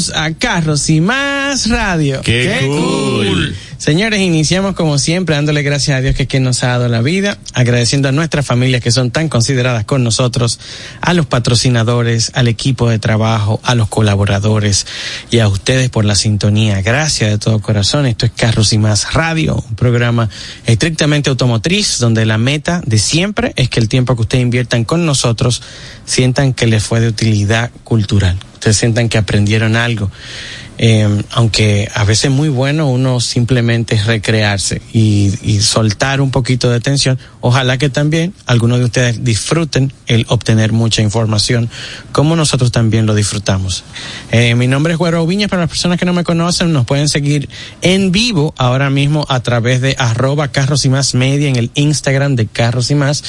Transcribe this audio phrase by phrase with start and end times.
[0.00, 2.22] Bienvenidos a Carros y Más Radio.
[2.22, 3.54] ¡Qué cool!
[3.80, 7.38] Señores, iniciamos como siempre dándole gracias a Dios que, que nos ha dado la vida,
[7.54, 10.60] agradeciendo a nuestras familias que son tan consideradas con nosotros,
[11.00, 14.86] a los patrocinadores, al equipo de trabajo, a los colaboradores
[15.30, 16.82] y a ustedes por la sintonía.
[16.82, 18.04] Gracias de todo corazón.
[18.04, 20.28] Esto es Carros y Más Radio, un programa
[20.66, 25.06] estrictamente automotriz donde la meta de siempre es que el tiempo que ustedes inviertan con
[25.06, 25.62] nosotros
[26.04, 28.38] sientan que les fue de utilidad cultural.
[28.52, 30.10] Ustedes sientan que aprendieron algo.
[30.82, 36.80] Eh, aunque a veces es muy bueno uno simplemente recrearse y, soltar un poquito de
[36.80, 37.18] tensión.
[37.42, 41.68] Ojalá que también algunos de ustedes disfruten el obtener mucha información,
[42.12, 43.84] como nosotros también lo disfrutamos.
[44.32, 47.10] Eh, mi nombre es Güero Viñas, para las personas que no me conocen, nos pueden
[47.10, 47.50] seguir
[47.82, 52.36] en vivo ahora mismo a través de arroba carros y más media en el Instagram
[52.36, 53.22] de carros y más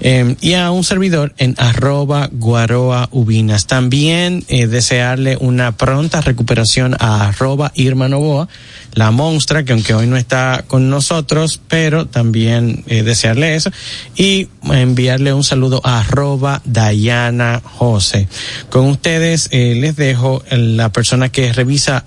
[0.00, 3.68] eh, y a un servidor en arroba guaroa ubinas.
[3.68, 8.48] También desearle una pronta recuperación a arroba Irma Novoa,
[8.94, 13.70] la monstra, que aunque hoy no está con nosotros, pero también eh, desearle eso,
[14.16, 18.28] y enviarle un saludo a arroba Dayana Jose.
[18.70, 22.04] Con ustedes eh, les dejo la persona que revisa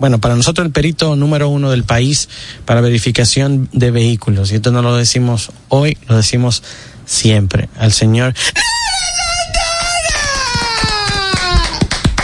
[0.00, 2.30] bueno, para nosotros el perito número uno del país
[2.64, 4.50] para verificación de vehículos.
[4.50, 6.62] Y esto no lo decimos hoy, lo decimos
[7.04, 7.68] siempre.
[7.76, 8.34] Al señor.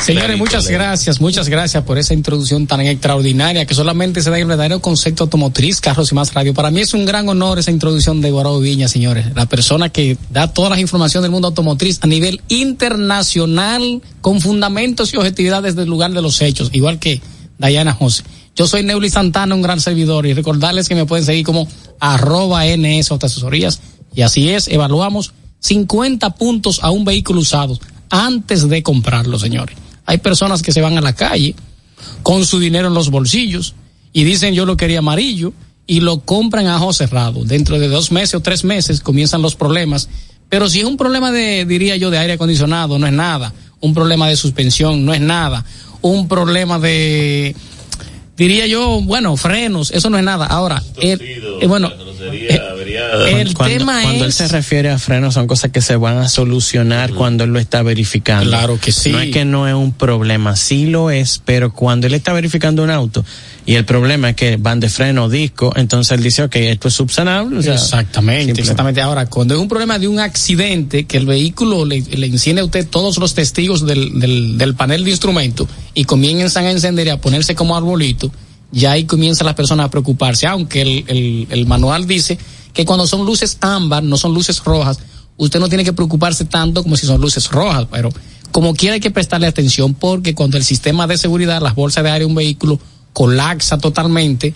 [0.06, 4.46] Señores, muchas gracias, muchas gracias por esa introducción tan extraordinaria que solamente se da el
[4.46, 6.54] verdadero concepto automotriz, carros y más radio.
[6.54, 9.34] Para mí es un gran honor esa introducción de Guarao Viña, señores.
[9.34, 15.12] La persona que da todas las informaciones del mundo automotriz a nivel internacional, con fundamentos
[15.12, 17.20] y objetividad desde el lugar de los hechos, igual que
[17.58, 18.22] Dayana José.
[18.54, 21.66] Yo soy Neuli Santana, un gran servidor, y recordarles que me pueden seguir como
[21.98, 23.80] arroba NS Asesorías.
[24.14, 27.76] Y así es, evaluamos 50 puntos a un vehículo usado
[28.08, 29.76] antes de comprarlo, señores.
[30.06, 31.54] Hay personas que se van a la calle
[32.22, 33.74] con su dinero en los bolsillos
[34.12, 35.52] y dicen yo lo quería amarillo
[35.86, 37.44] y lo compran a ojo cerrado.
[37.44, 40.08] Dentro de dos meses o tres meses comienzan los problemas.
[40.48, 43.52] Pero si es un problema de, diría yo, de aire acondicionado, no es nada.
[43.80, 45.64] Un problema de suspensión, no es nada.
[46.02, 47.54] Un problema de,
[48.36, 50.46] diría yo, bueno, frenos, eso no es nada.
[50.46, 55.34] Ahora, el, eh, bueno, eh, el cuando, tema cuando es, él se refiere a frenos
[55.34, 58.48] son cosas que se van a solucionar cuando él lo está verificando.
[58.48, 59.10] Claro que sí.
[59.10, 62.82] No es que no es un problema, sí lo es, pero cuando él está verificando
[62.82, 63.24] un auto
[63.66, 66.94] y el problema es que van de freno, disco, entonces él dice, ok, esto es
[66.94, 67.58] subsanable.
[67.58, 69.02] O sea, exactamente, exactamente.
[69.02, 72.64] Ahora, cuando es un problema de un accidente, que el vehículo le, le enciende a
[72.64, 77.10] usted todos los testigos del, del, del panel de instrumento y comienzan a encender y
[77.10, 78.30] a ponerse como arbolito,
[78.70, 82.38] ya ahí comienzan las personas a preocuparse, aunque el, el, el manual dice
[82.72, 85.00] que cuando son luces ámbar, no son luces rojas,
[85.38, 88.10] usted no tiene que preocuparse tanto como si son luces rojas, pero
[88.52, 92.10] como quiera hay que prestarle atención porque cuando el sistema de seguridad, las bolsas de
[92.10, 92.78] aire de un vehículo
[93.16, 94.52] colapsa totalmente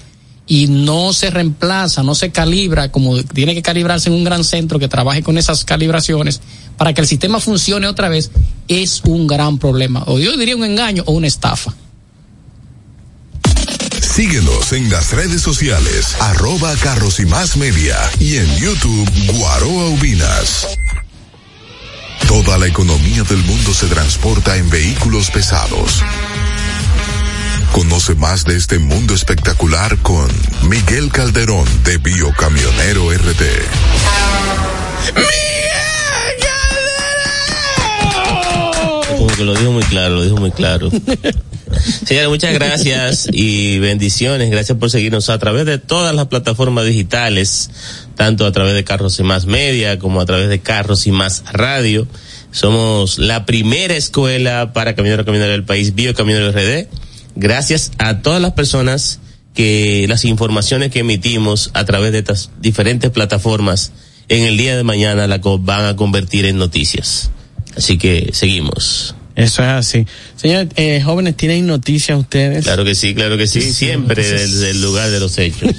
[0.47, 4.79] y no se reemplaza, no se calibra como tiene que calibrarse en un gran centro
[4.79, 6.43] que trabaje con esas calibraciones
[6.77, 8.31] para que el sistema funcione otra vez,
[8.69, 10.05] es un gran problema.
[10.09, 11.75] O yo diría un engaño o una estafa.
[14.03, 20.67] Síguenos en las redes sociales, arroba carros y más media y en YouTube Guaroa Ubinas.
[22.29, 26.03] Toda la economía del mundo se transporta en vehículos pesados.
[27.73, 30.29] Conoce más de este mundo espectacular con
[30.69, 33.45] Miguel Calderón de Biocamionero RD.
[39.17, 40.91] Como que lo dijo muy claro, lo dijo muy claro.
[42.05, 44.51] Señores, muchas gracias y bendiciones.
[44.51, 47.71] Gracias por seguirnos a través de todas las plataformas digitales,
[48.17, 51.45] tanto a través de Carros y Más Media como a través de Carros y Más
[51.53, 52.09] Radio.
[52.51, 56.89] Somos la primera escuela para camioneros camioneros del país, Biocamionero RD.
[57.37, 59.21] Gracias a todas las personas
[59.55, 63.93] que las informaciones que emitimos a través de estas diferentes plataformas
[64.29, 67.31] en el día de mañana la van a convertir en noticias.
[67.77, 69.15] Así que seguimos.
[69.37, 70.07] Eso es así.
[70.37, 72.65] Señores, eh, jóvenes, ¿tienen noticias ustedes?
[72.65, 75.71] Claro que sí, claro que sí, siempre desde el lugar de los hechos.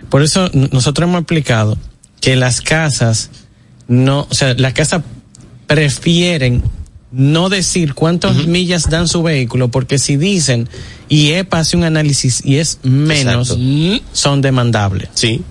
[0.09, 1.77] por eso nosotros hemos explicado
[2.21, 3.29] que las casas
[3.87, 5.03] no, o sea, las casas
[5.67, 6.63] prefieren
[7.11, 10.67] no decir cuántas millas dan su vehículo, porque si dicen
[11.09, 14.05] y EPA hace un análisis y es menos, Exacto.
[14.13, 15.09] Son demandables.
[15.13, 15.41] Sí.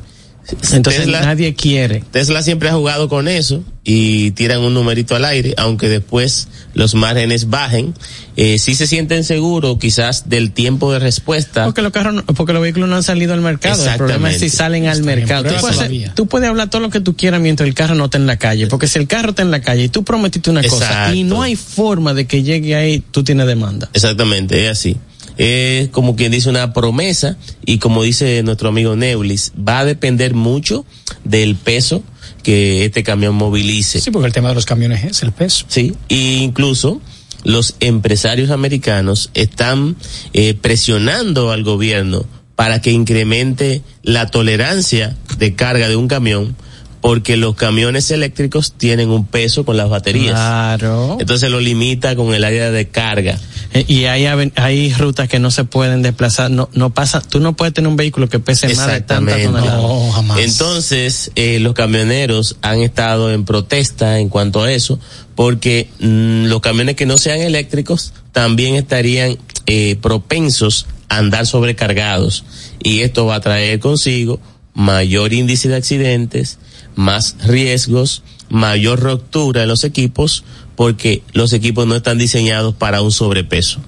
[0.72, 2.02] Entonces Tesla- nadie quiere.
[2.10, 6.94] Tesla siempre ha jugado con eso y tiran un numerito al aire, aunque después los
[6.94, 7.94] márgenes bajen.
[8.36, 11.64] Eh, sí se sienten seguros quizás del tiempo de respuesta.
[11.64, 13.84] Porque los carros, no- porque los vehículos no han salido al mercado.
[13.88, 15.44] El problema es si salen al mercado.
[15.44, 16.14] Tú puedes, todavía.
[16.14, 18.36] tú puedes hablar todo lo que tú quieras mientras el carro no está en la
[18.36, 18.66] calle.
[18.66, 21.42] Porque si el carro está en la calle y tú prometiste una cosa y no
[21.42, 23.88] hay forma de que llegue ahí, tú tienes demanda.
[23.92, 24.96] Exactamente, es así.
[25.36, 30.34] Es como quien dice una promesa y como dice nuestro amigo Neulis, va a depender
[30.34, 30.84] mucho
[31.24, 32.02] del peso
[32.42, 34.00] que este camión movilice.
[34.00, 35.64] Sí, porque el tema de los camiones es el peso.
[35.68, 37.00] Sí, e incluso
[37.44, 39.96] los empresarios americanos están
[40.32, 42.24] eh, presionando al gobierno
[42.54, 46.54] para que incremente la tolerancia de carga de un camión,
[47.00, 50.34] porque los camiones eléctricos tienen un peso con las baterías.
[50.34, 51.16] Claro.
[51.18, 53.38] Entonces lo limita con el área de carga.
[53.74, 54.26] Eh, Y hay,
[54.56, 56.50] hay rutas que no se pueden desplazar.
[56.50, 59.82] No, no pasa, tú no puedes tener un vehículo que pese más de tantas toneladas.
[59.82, 60.38] No, jamás.
[60.40, 64.98] Entonces, eh, los camioneros han estado en protesta en cuanto a eso,
[65.34, 72.44] porque mm, los camiones que no sean eléctricos también estarían eh, propensos a andar sobrecargados.
[72.82, 74.40] Y esto va a traer consigo
[74.74, 76.58] mayor índice de accidentes,
[76.94, 80.44] más riesgos, mayor ruptura en los equipos,
[80.76, 83.80] porque los equipos no están diseñados para un sobrepeso.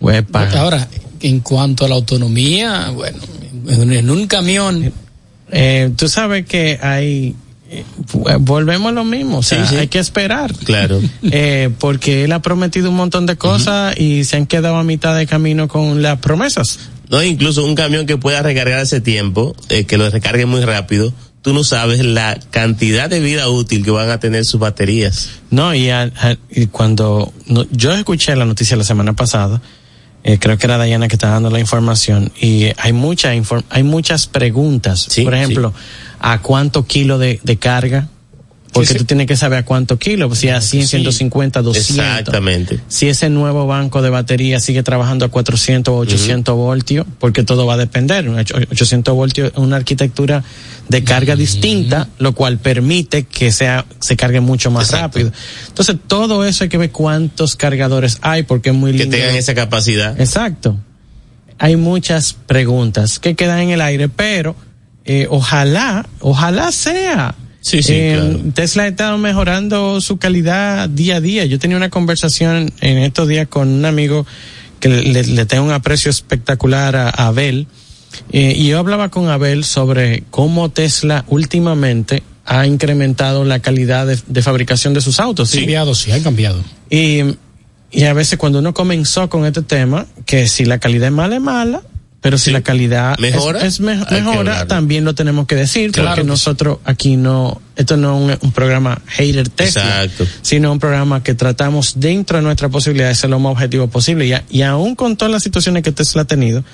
[0.00, 0.50] Huepa.
[0.58, 0.88] Ahora,
[1.20, 3.18] en cuanto a la autonomía, bueno,
[3.68, 4.92] en, un camión,
[5.50, 7.34] Eh, tú sabes que hay,
[7.70, 7.84] eh,
[8.40, 9.76] volvemos a lo mismo, o sea, Sí, sí.
[9.76, 10.52] hay que esperar.
[10.64, 11.00] Claro.
[11.30, 15.16] Eh, porque él ha prometido un montón de cosas y se han quedado a mitad
[15.16, 16.78] de camino con las promesas.
[17.10, 21.12] No, incluso un camión que pueda recargar ese tiempo, eh, que lo recargue muy rápido,
[21.44, 25.28] tú no sabes la cantidad de vida útil que van a tener sus baterías.
[25.50, 26.12] No, y, al-
[26.50, 29.60] y cuando no- yo escuché la noticia la semana pasada,
[30.24, 33.82] eh, creo que era Dayana que estaba dando la información, y hay mucha infor- hay
[33.82, 35.06] muchas preguntas.
[35.10, 35.74] Sí, Por ejemplo,
[36.18, 38.08] ¿a cuánto kilo de, de carga?
[38.74, 38.98] Porque Sí, sí.
[38.98, 40.88] tú tienes que saber a cuánto kilo, si a 100, sí.
[40.88, 41.96] 150, 200.
[42.04, 42.80] Exactamente.
[42.88, 47.66] Si ese nuevo banco de batería sigue trabajando a 400 o 800 voltios, porque todo
[47.66, 48.28] va a depender.
[48.28, 50.42] Un ocho- 800 voltios es una arquitectura
[50.88, 55.06] de carga distinta, lo cual permite que sea se cargue mucho más Exacto.
[55.20, 55.32] rápido.
[55.68, 59.16] Entonces, todo eso hay que ver cuántos cargadores hay, porque es muy Que lindo.
[59.16, 60.20] tengan esa capacidad.
[60.20, 60.76] Exacto.
[61.58, 64.56] Hay muchas preguntas que quedan en el aire, pero
[65.04, 67.36] eh, ojalá, ojalá sea.
[67.64, 68.40] Sí, sí, Eh, claro.
[68.52, 71.46] Tesla ha estado mejorando su calidad día a día.
[71.46, 74.26] Yo tenía una conversación en estos días con un amigo
[74.80, 77.66] que le, le tengo un aprecio espectacular a, a Abel.
[78.32, 84.18] Eh, y yo hablaba con Abel sobre cómo Tesla últimamente ha incrementado la calidad de,
[84.26, 85.48] de fabricación de sus autos.
[85.48, 86.62] sí, cambiado, sí, han cambiado.
[86.90, 87.22] Y,
[87.90, 91.36] y a veces cuando uno comenzó con este tema, que si la calidad es mala,
[91.36, 91.82] es mala,
[92.24, 92.50] pero si Sí.
[92.52, 93.60] la calidad ¿Mejora?
[93.66, 97.98] es, me- mejora, también lo tenemos que decir, Claro porque que nosotros aquí no, esto
[97.98, 100.26] no es un, un programa hater Exacto.
[100.40, 104.26] sino un programa que tratamos dentro de nuestra posibilidad de ser lo más objetivo posible.
[104.26, 106.64] Y, y aún con todas las situaciones que Tesla ha tenido,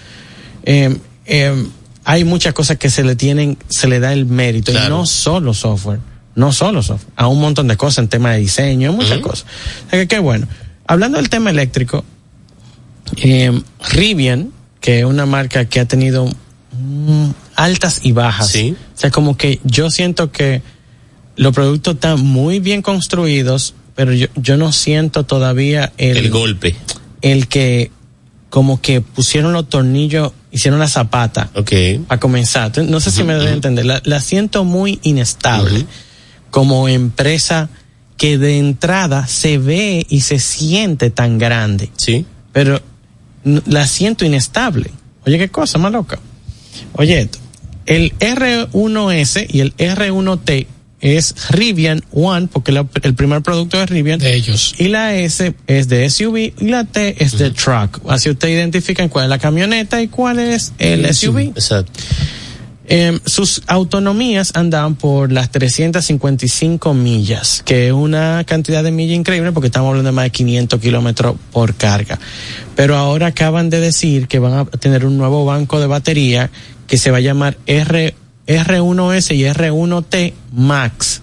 [0.63, 1.67] eh, eh,
[2.05, 5.53] hay muchas cosas que se le tienen, se le da el mérito, y no solo
[5.53, 5.99] software,
[6.37, 9.47] no solo software, a un montón de cosas en tema de diseño, muchas cosas.
[9.89, 10.47] O sea que qué bueno.
[10.87, 12.05] Hablando del tema eléctrico,
[13.17, 13.61] eh,
[13.93, 16.27] Rivian, que es una marca que ha tenido
[16.73, 18.49] mm, altas y bajas.
[18.49, 18.75] Sí.
[18.95, 20.63] O sea, como que yo siento que
[21.37, 26.75] los productos están muy bien construidos, pero yo, yo no siento todavía el, El golpe.
[27.23, 27.91] el que
[28.49, 31.51] como que pusieron los tornillos hicieron la zapata.
[31.55, 31.73] Ok.
[32.09, 32.77] A comenzar.
[32.79, 33.87] No sé si me deben entender.
[33.87, 35.87] La, la, siento muy inestable
[36.51, 37.69] como empresa
[38.17, 41.91] que de entrada se ve y se siente tan grande.
[41.97, 42.27] Sí.
[42.53, 42.83] Pero
[43.45, 44.91] la siento inestable.
[45.27, 46.19] Oye, qué cosa más loca.
[46.95, 47.39] Oye, esto.
[47.87, 50.67] El R1S y el R1T
[51.01, 54.19] es Rivian One, porque la, el primer producto es Rivian.
[54.19, 54.75] De ellos.
[54.79, 58.01] Y la S es de SUV y la T es de truck.
[58.09, 61.39] Así ustedes identifican cuál es la camioneta y cuál es el SUV.
[61.55, 61.93] Exacto.
[62.93, 69.53] Eh, sus autonomías andaban por las 355 millas, que es una cantidad de millas increíble
[69.53, 72.19] porque estamos hablando de más de 500 kilómetros por carga.
[72.75, 76.51] Pero ahora acaban de decir que van a tener un nuevo banco de batería
[76.89, 78.13] que se va a llamar R,
[78.49, 81.23] R1S y R1T Max,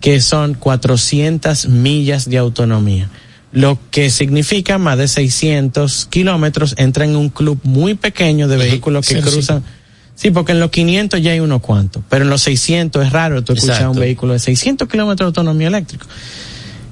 [0.00, 3.08] que son 400 millas de autonomía.
[3.52, 9.06] Lo que significa más de 600 kilómetros, entra en un club muy pequeño de vehículos
[9.06, 9.60] que Sí, cruzan.
[9.60, 9.83] Sí,
[10.32, 13.52] porque en los 500 ya hay unos cuantos, pero en los 600 es raro tú
[13.52, 13.92] escuchar Exacto.
[13.92, 16.06] un vehículo de 600 kilómetros de autonomía eléctrica.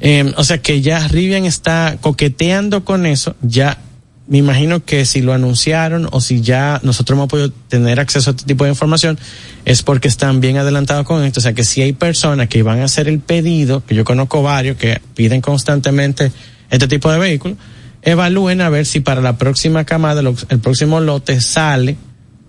[0.01, 3.79] Eh, o sea que ya Rivian está coqueteando con eso, ya
[4.27, 8.33] me imagino que si lo anunciaron o si ya nosotros hemos podido tener acceso a
[8.33, 9.19] este tipo de información,
[9.65, 11.41] es porque están bien adelantados con esto.
[11.41, 14.43] O sea que si hay personas que van a hacer el pedido, que yo conozco
[14.43, 16.33] varios que piden constantemente
[16.71, 17.59] este tipo de vehículos,
[18.03, 21.97] evalúen a ver si para la próxima camada, el próximo lote sale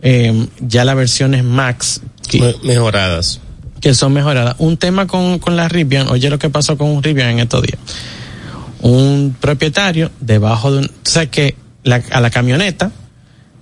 [0.03, 3.39] eh, ya las versiones Max que, Me- Mejoradas.
[3.81, 4.55] que son mejoradas.
[4.59, 7.63] Un tema con, con la Rivian, oye lo que pasó con un Rivian en estos
[7.63, 7.79] días.
[8.81, 12.91] Un propietario debajo de un, o sea que la, a la camioneta,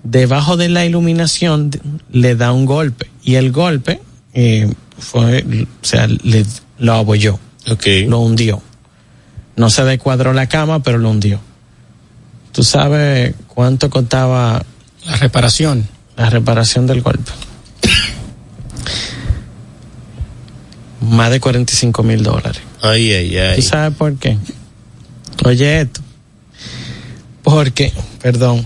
[0.02, 1.70] debajo de la iluminación
[2.10, 4.00] le da un golpe y el golpe
[4.34, 5.44] eh, fue,
[5.80, 6.44] o sea, le,
[6.78, 7.38] lo abolló,
[7.70, 7.86] Ok.
[8.08, 8.60] lo hundió.
[9.54, 11.38] No se descuadró la cama, pero lo hundió.
[12.52, 14.64] ¿Tú sabes cuánto costaba
[15.06, 15.86] La reparación.
[16.16, 17.30] La reparación del golpe?
[21.00, 22.62] Más de 45 mil dólares.
[22.80, 23.56] Ay, ay, ay.
[23.56, 24.38] ¿Tú sabes por qué?
[25.44, 26.00] Oye esto.
[27.42, 28.64] Porque, perdón,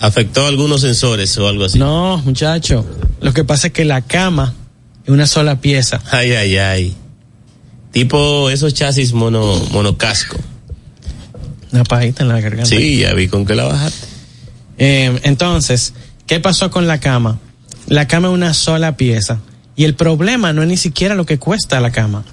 [0.00, 1.78] Afectó algunos sensores o algo así.
[1.78, 2.84] no, muchacho,
[3.22, 4.52] lo que pasa es que la cama
[5.04, 6.00] es una sola pieza.
[6.10, 6.94] Ay, ay, ay.
[7.90, 10.36] Tipo esos chasis mono, monocasco.
[11.72, 12.66] Una pajita en la garganta.
[12.68, 14.06] Sí, ya vi con que la bajaste.
[14.78, 15.94] Eh, entonces,
[16.26, 17.38] ¿qué pasó con la cama?
[17.86, 19.40] La cama es una sola pieza.
[19.76, 22.24] Y el problema no es ni siquiera lo que cuesta la cama.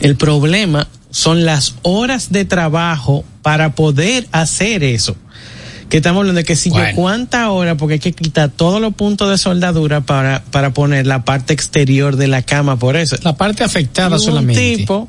[0.00, 5.16] El problema son las horas de trabajo para poder hacer eso.
[5.88, 6.90] Que estamos hablando de que si Bueno.
[6.90, 11.06] yo cuánta hora, porque hay que quitar todos los puntos de soldadura para, para poner
[11.06, 13.16] la parte exterior de la cama por eso.
[13.22, 14.76] La parte afectada un solamente.
[14.76, 15.08] tipo,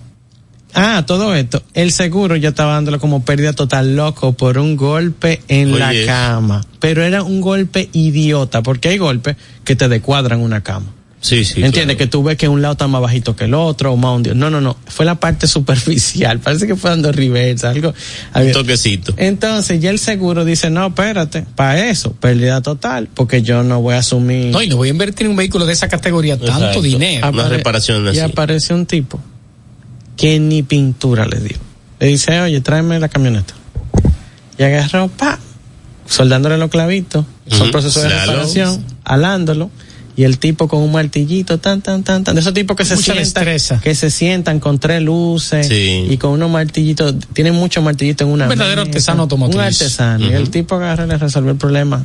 [0.73, 5.41] ah, todo esto, el seguro ya estaba dándolo como pérdida total loco por un golpe
[5.47, 6.65] en la cama.
[6.79, 10.93] Pero era un golpe idiota, porque hay golpes que te descuadran una cama.
[11.21, 11.55] Sí, sí.
[11.61, 11.97] Entiende claro.
[11.97, 14.35] que tú ves que un lado está más bajito que el otro, o más hundido.
[14.35, 14.77] No, no, no.
[14.87, 15.47] Fue la parte
[15.79, 16.39] superficial.
[16.39, 17.93] Parece que fue dando reversa, algo.
[18.35, 19.13] Un toquecito.
[19.17, 23.95] Entonces ya el seguro dice, no, espérate, para eso, pérdida total, porque yo no voy
[23.95, 24.47] a asumir.
[24.47, 26.81] No, y no voy a invertir en un vehículo de esa categoría tanto Exacto.
[26.81, 27.27] dinero.
[27.27, 28.19] Ah, Una reparación Y así.
[28.21, 29.19] aparece un tipo
[30.19, 31.57] que ni pintura le dio.
[31.99, 33.53] Le dice, oye, tráeme la camioneta.
[34.57, 35.39] Y agarró, pa,
[36.05, 39.71] soldándole los clavitos, son Ujú, procesos de reparación, alándolo.
[40.17, 42.35] Y el tipo con un martillito, tan, tan, tan, tan.
[42.35, 43.79] De esos tipos que se sientan, destreza.
[43.79, 46.07] que se sientan con tres luces Sí.
[46.09, 48.89] y con unos martillitos, tienen muchos martillitos en una Un verdadero mesa.
[48.89, 49.55] artesano automotriz.
[49.55, 50.25] Un artesano.
[50.29, 52.03] Y el tipo agarra y le resolvió el problema.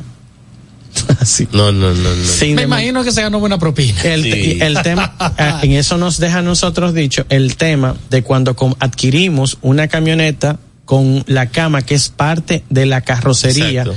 [1.19, 1.47] Así.
[1.51, 2.23] No, no, no, no.
[2.25, 4.01] Sin Me imagino que se ganó buena propina.
[4.03, 4.29] el, Sí.
[4.31, 8.55] te- el tema, ah, en eso nos deja a nosotros dicho el tema de cuando
[8.79, 13.95] adquirimos una camioneta con la cama que es parte de la carrocería, Exacto.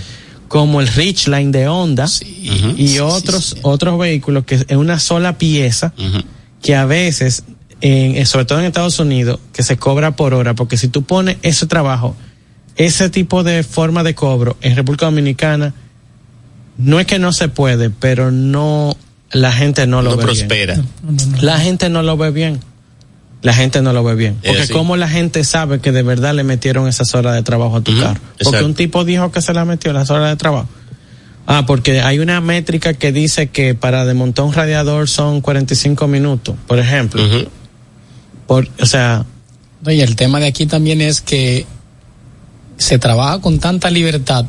[0.48, 3.60] como el Richline de Honda Sí, y sí, otros sí, sí.
[3.62, 5.92] otros vehículos que es una sola pieza
[6.62, 7.44] que a veces,
[7.82, 11.02] en, eh, sobre todo en Estados Unidos, que se cobra por hora, porque si tú
[11.04, 12.16] pones ese trabajo,
[12.76, 15.74] ese tipo de forma de cobro en República Dominicana,
[16.78, 18.96] no es que no se puede, pero no,
[19.32, 20.36] la gente no lo No ve bien.
[20.48, 20.80] prospera.
[21.42, 22.60] La gente no lo ve bien.
[23.42, 24.36] La gente no lo ve bien.
[24.44, 24.72] Porque así.
[24.72, 27.92] cómo la gente sabe que de verdad le metieron esas horas de trabajo a tu
[27.92, 28.20] Ujú, carro.
[28.20, 28.66] Porque exacto.
[28.66, 30.68] un tipo dijo que se la metió las horas de trabajo.
[31.46, 36.56] Ah, porque hay una métrica que dice que para desmontar un radiador son 45 minutos,
[36.66, 37.22] por ejemplo.
[38.46, 39.24] Por, o sea,
[39.84, 41.64] No, y el tema de aquí también es que
[42.76, 44.46] se trabaja con tanta libertad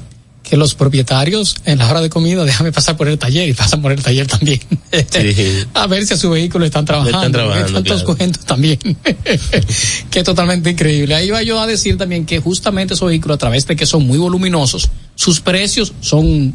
[0.50, 3.84] que los propietarios en la hora de comida déjame pasar por el taller y pasan
[3.84, 4.60] por el taller también
[4.92, 5.66] sí.
[5.76, 8.32] a ver si a su vehículo están trabajando, están trabajando tantos claro.
[8.48, 8.80] también
[10.10, 13.38] que es totalmente increíble ahí va yo a decir también que justamente esos vehículos a
[13.38, 16.52] través de que son muy voluminosos sus precios son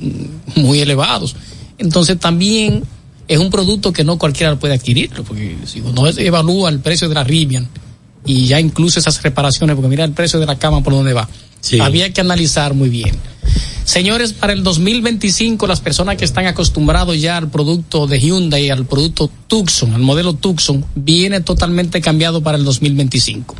[0.56, 1.36] muy elevados
[1.78, 2.82] entonces también
[3.28, 7.14] es un producto que no cualquiera puede adquirirlo porque si uno evalúa el precio de
[7.14, 7.68] la Rivian
[8.26, 11.28] y ya incluso esas reparaciones porque mira el precio de la cama por donde va
[11.80, 13.14] había que analizar muy bien
[13.84, 18.86] Señores, para el 2025 las personas que están acostumbrados ya al producto de Hyundai, al
[18.86, 23.54] producto Tucson, al modelo Tucson, viene totalmente cambiado para el 2025.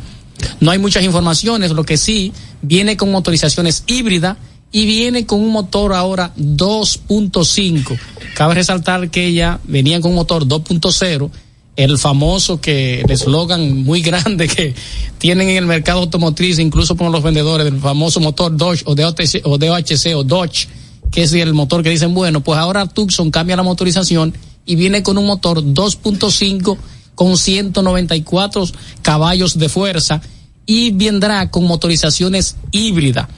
[0.61, 2.33] No hay muchas informaciones, lo que sí
[2.63, 4.39] viene con motorizaciones híbridas
[4.73, 7.99] y viene con un motor ahora 2.5.
[8.35, 11.31] Cabe resaltar que ya venían con un motor 2.0
[11.77, 14.75] el famoso que el eslogan muy grande que
[15.19, 19.43] tienen en el mercado automotriz, incluso por los vendedores del famoso motor Dodge o DOTC,
[19.45, 20.69] o o Dodge,
[21.11, 24.35] que es el motor que dicen, bueno, pues ahora Tucson cambia la motorización
[24.67, 26.77] y viene con un motor 2.5
[27.15, 28.65] con 194
[29.03, 30.21] caballos de fuerza
[30.67, 33.29] y vendrá con motorizaciones híbridas.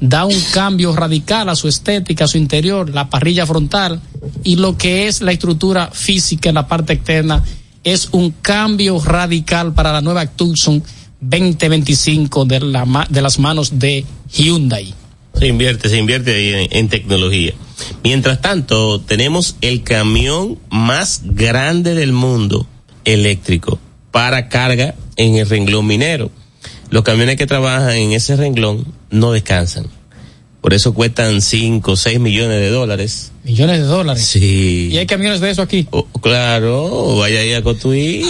[0.00, 4.00] Da un cambio radical a su estética, a su interior, la parrilla frontal
[4.44, 7.42] y lo que es la estructura física en la parte externa
[7.92, 10.82] es un cambio radical para la nueva Tucson
[11.20, 14.94] 2025 de, la, de las manos de Hyundai.
[15.34, 17.52] Se invierte, se invierte en, en, tecnología.
[18.02, 22.66] Mientras tanto, tenemos el camión más grande del mundo
[23.04, 23.78] eléctrico
[24.10, 26.30] para carga en el renglón minero.
[26.90, 29.86] Los camiones que trabajan en ese renglón no descansan.
[30.60, 33.30] Por eso cuestan 5 o 6 millones de dólares.
[33.44, 34.24] ¿Millones de dólares?
[34.24, 34.88] Sí.
[34.92, 35.86] ¿Y hay camiones de eso aquí?
[35.90, 38.24] Oh, claro, vaya ahí a Cotuí.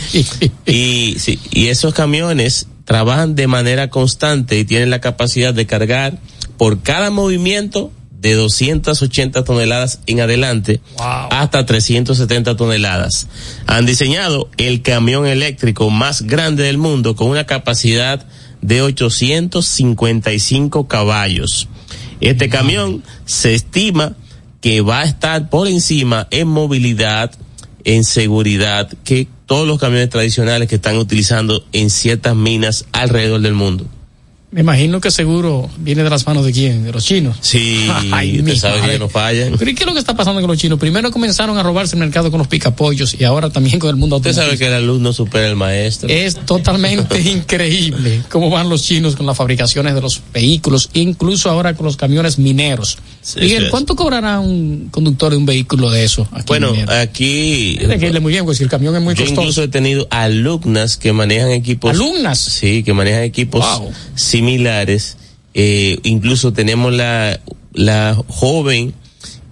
[0.66, 6.18] y, sí, y esos camiones trabajan de manera constante y tienen la capacidad de cargar
[6.58, 7.90] por cada movimiento
[8.22, 11.28] de 280 toneladas en adelante wow.
[11.30, 13.26] hasta 370 toneladas.
[13.66, 18.24] Han diseñado el camión eléctrico más grande del mundo con una capacidad
[18.62, 21.68] de 855 caballos.
[22.20, 24.16] Este camión se estima
[24.60, 27.32] que va a estar por encima en movilidad,
[27.84, 33.54] en seguridad, que todos los camiones tradicionales que están utilizando en ciertas minas alrededor del
[33.54, 33.86] mundo.
[34.52, 37.38] Me imagino que seguro viene de las manos de quién, de los chinos.
[37.40, 38.92] Sí, Ay, usted sabe madre.
[38.92, 39.54] que no fallan.
[39.58, 40.78] Pero ¿y qué es lo que está pasando con los chinos?
[40.78, 44.16] Primero comenzaron a robarse el mercado con los picapollos y ahora también con el mundo
[44.18, 46.10] Usted sabe que el alumno supera al maestro.
[46.10, 51.74] Es totalmente increíble cómo van los chinos con las fabricaciones de los vehículos, incluso ahora
[51.74, 52.98] con los camiones mineros.
[53.22, 53.70] Sí, Miguel.
[53.70, 56.28] ¿cuánto cobrará un conductor de un vehículo de eso?
[56.32, 56.92] Aquí Bueno, minero?
[56.92, 59.40] aquí Tiene que irle muy bien, pues si el camión es muy yo costoso.
[59.40, 61.92] incluso he tenido alumnas que manejan equipos.
[61.92, 62.38] ¿Alumnas?
[62.38, 63.92] Sí, que manejan equipos Wow.
[64.42, 65.16] Similares.
[65.54, 67.38] Eh, incluso tenemos la,
[67.72, 68.94] la joven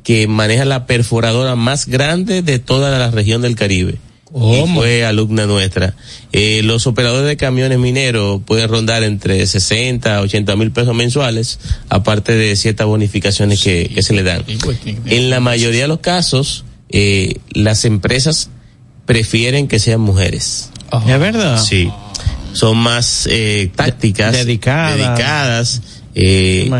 [0.02, 3.98] que maneja la perforadora más grande de toda la región del Caribe.
[4.24, 4.64] ¿Cómo?
[4.64, 5.94] Y fue alumna nuestra.
[6.32, 11.58] Eh, los operadores de camiones mineros pueden rondar entre 60 a 80 mil pesos mensuales,
[11.88, 14.44] aparte de ciertas bonificaciones que, que se le dan.
[14.46, 18.50] Sí, pues, En la mayoría de los casos, eh, las empresas
[19.04, 20.70] prefieren que sean mujeres.
[20.90, 21.02] Oh.
[21.08, 21.62] ¿Es verdad?
[21.62, 21.90] Sí.
[22.52, 24.96] Son más eh, tácticas, De- dedicadas.
[24.96, 25.82] dedicadas,
[26.14, 26.70] eh,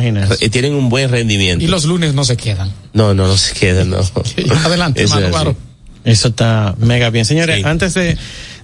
[0.51, 1.65] tienen un buen rendimiento.
[1.65, 2.73] Y los lunes no se quedan.
[2.93, 3.99] No, no, no se quedan, no.
[4.65, 5.57] Adelante, Eso claro.
[6.05, 7.25] Eso está mega bien.
[7.25, 7.63] Señores, Sí.
[7.65, 8.17] antes de,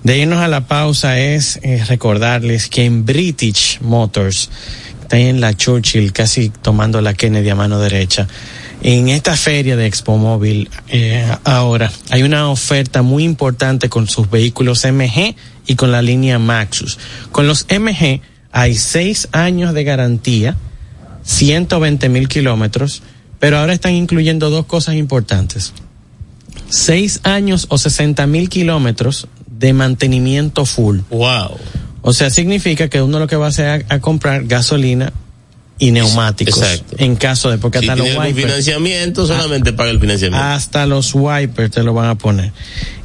[0.03, 4.49] de irnos a la pausa es eh, recordarles que en British Motors,
[5.07, 8.27] está en la Churchill, casi tomando la Kennedy a mano derecha,
[8.83, 14.29] en esta feria de Expo Móvil, eh, ahora hay una oferta muy importante con sus
[14.29, 16.99] vehículos MG y con la línea Maxus.
[17.31, 20.57] Con los MG hay seis años de garantía,
[21.23, 23.03] 120 mil kilómetros,
[23.38, 25.73] pero ahora están incluyendo dos cosas importantes
[26.69, 31.01] seis años o 60 mil kilómetros de mantenimiento full.
[31.11, 31.59] Wow.
[32.09, 35.12] O sea, significa que uno lo que va a hacer a, a comprar gasolina
[35.79, 36.62] y neumáticos.
[36.62, 36.97] Exacto.
[36.99, 40.47] En caso de, porque Si hasta los wipers, financiamiento, solamente paga el financiamiento.
[40.47, 42.53] hasta los wipers te lo van a poner.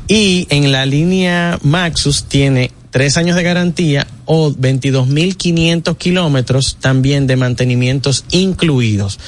[0.08, 7.38] Y en la línea Maxus tiene tres años de garantía o 22.500 kilómetros también de
[7.38, 9.20] mantenimientos incluidos.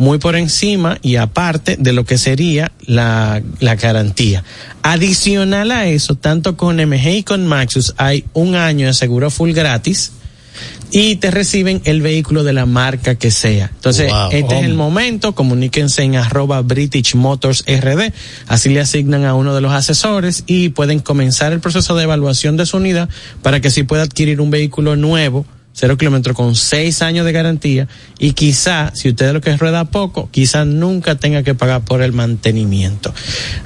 [0.00, 4.42] Muy por encima y aparte de lo que sería la, la garantía.
[4.82, 9.52] Adicional a eso, tanto con MG y con Maxus hay un año de seguro full
[9.52, 10.12] gratis
[10.90, 13.70] y te reciben el vehículo de la marca que sea.
[13.74, 14.30] Entonces, Wow.
[14.32, 18.12] este es el momento, comuníquense en arroba British Motors RD,
[18.48, 22.56] así le asignan a uno de los asesores y pueden comenzar el proceso de evaluación
[22.56, 23.10] de su unidad
[23.42, 27.88] para que si pueda adquirir un vehículo nuevo cero kilómetros con seis años de garantía
[28.18, 32.12] y quizá, si usted lo que rueda poco, quizá nunca tenga que pagar por el
[32.12, 33.14] mantenimiento.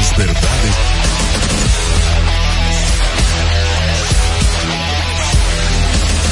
[0.00, 0.74] dos verdades.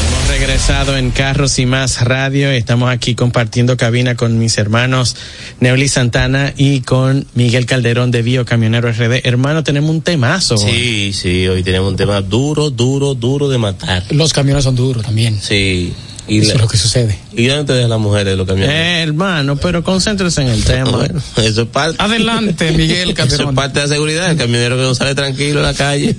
[0.06, 2.50] Hemos regresado en Carros y Más Radio.
[2.50, 5.16] Estamos aquí compartiendo cabina con mis hermanos
[5.60, 9.20] Neoli Santana y con Miguel Calderón de Bio Camionero RD.
[9.24, 10.56] Hermano, tenemos un temazo.
[10.56, 14.04] Sí, sí, hoy tenemos un tema duro, duro, duro de matar.
[14.10, 15.38] Los camiones son duros también.
[15.40, 15.92] Sí.
[16.28, 17.18] Y Eso la- es lo que sucede.
[17.34, 18.70] ¿Y dónde te dejan las mujeres de los camiones?
[18.74, 20.90] Eh, hermano, pero concéntrese en el tema.
[20.90, 21.96] Bueno, eso es parte.
[22.02, 24.30] Adelante, Miguel Eso es parte de la seguridad.
[24.30, 26.14] El camionero que no sale tranquilo en la calle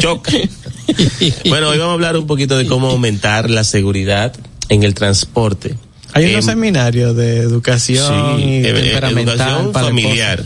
[0.00, 0.32] choca.
[1.48, 4.34] Bueno, hoy vamos a hablar un poquito de cómo aumentar la seguridad
[4.68, 5.76] en el transporte.
[6.12, 10.44] Hay unos Em, seminarios de educación sí, y eh, temperamental educación para familiar.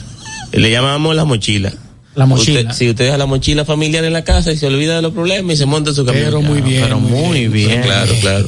[0.53, 1.73] Le llamamos la mochila.
[2.15, 2.61] La mochila.
[2.61, 5.13] Usted- si usted deja la mochila familiar en la casa y se olvida de los
[5.13, 6.25] problemas y se monta en su camión.
[6.27, 6.83] Pero muy bien.
[6.83, 7.83] Pero muy bien.
[7.83, 8.47] Claro, claro.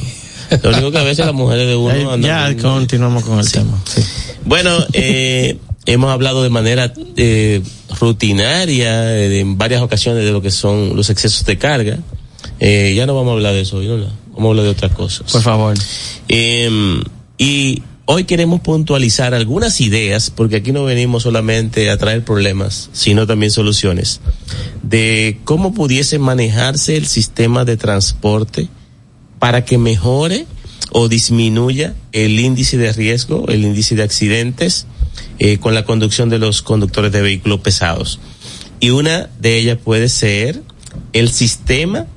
[0.63, 3.51] Lo único que a veces las mujeres de uno Eh, andan ya continuamos con el
[3.51, 3.81] tema.
[3.85, 4.01] Sí.
[4.45, 7.61] Bueno, eh, hemos hablado de manera eh,
[7.99, 11.99] rutinaria eh, en varias ocasiones de lo que son los excesos de carga.
[12.59, 13.97] Eh, ya no vamos a hablar de eso hoy, ¿no?
[14.33, 15.31] Vamos a hablar de otras cosas.
[15.31, 15.77] Por favor.
[16.27, 16.69] Eh,
[17.37, 23.27] y hoy queremos puntualizar algunas ideas, porque aquí no venimos solamente a traer problemas, sino
[23.27, 24.19] también soluciones,
[24.81, 28.67] de cómo pudiese manejarse el sistema de transporte
[29.39, 30.45] para que mejore
[30.91, 34.85] o disminuya el índice de riesgo, el índice de accidentes
[35.39, 38.19] eh, con la conducción de los conductores de vehículos pesados.
[38.79, 40.61] Y una de ellas puede ser
[41.13, 42.07] el sistema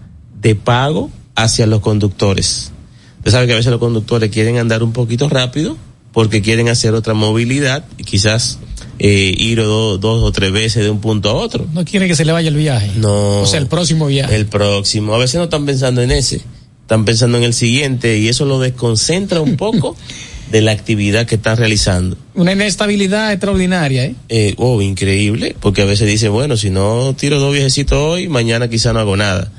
[0.41, 2.73] de pago hacia los conductores.
[3.19, 5.77] Usted sabe que a veces los conductores quieren andar un poquito rápido
[6.13, 8.59] porque quieren hacer otra movilidad y quizás
[8.99, 11.67] eh, ir do- dos o tres veces de un punto a otro.
[11.73, 12.91] No quiere que se le vaya el viaje.
[12.97, 13.41] No.
[13.43, 14.35] O sea, el próximo viaje.
[14.35, 15.15] El próximo.
[15.15, 16.43] A veces no están pensando en ese,
[16.83, 19.97] están pensando en el siguiente y eso lo desconcentra un poco
[20.51, 22.17] de la actividad que están realizando.
[22.35, 24.15] Una inestabilidad extraordinaria, ¿eh?
[24.29, 28.69] Eh, oh, increíble, porque a veces dicen, bueno, si no tiro dos viejecitos hoy, mañana
[28.69, 29.51] quizá no hago nada.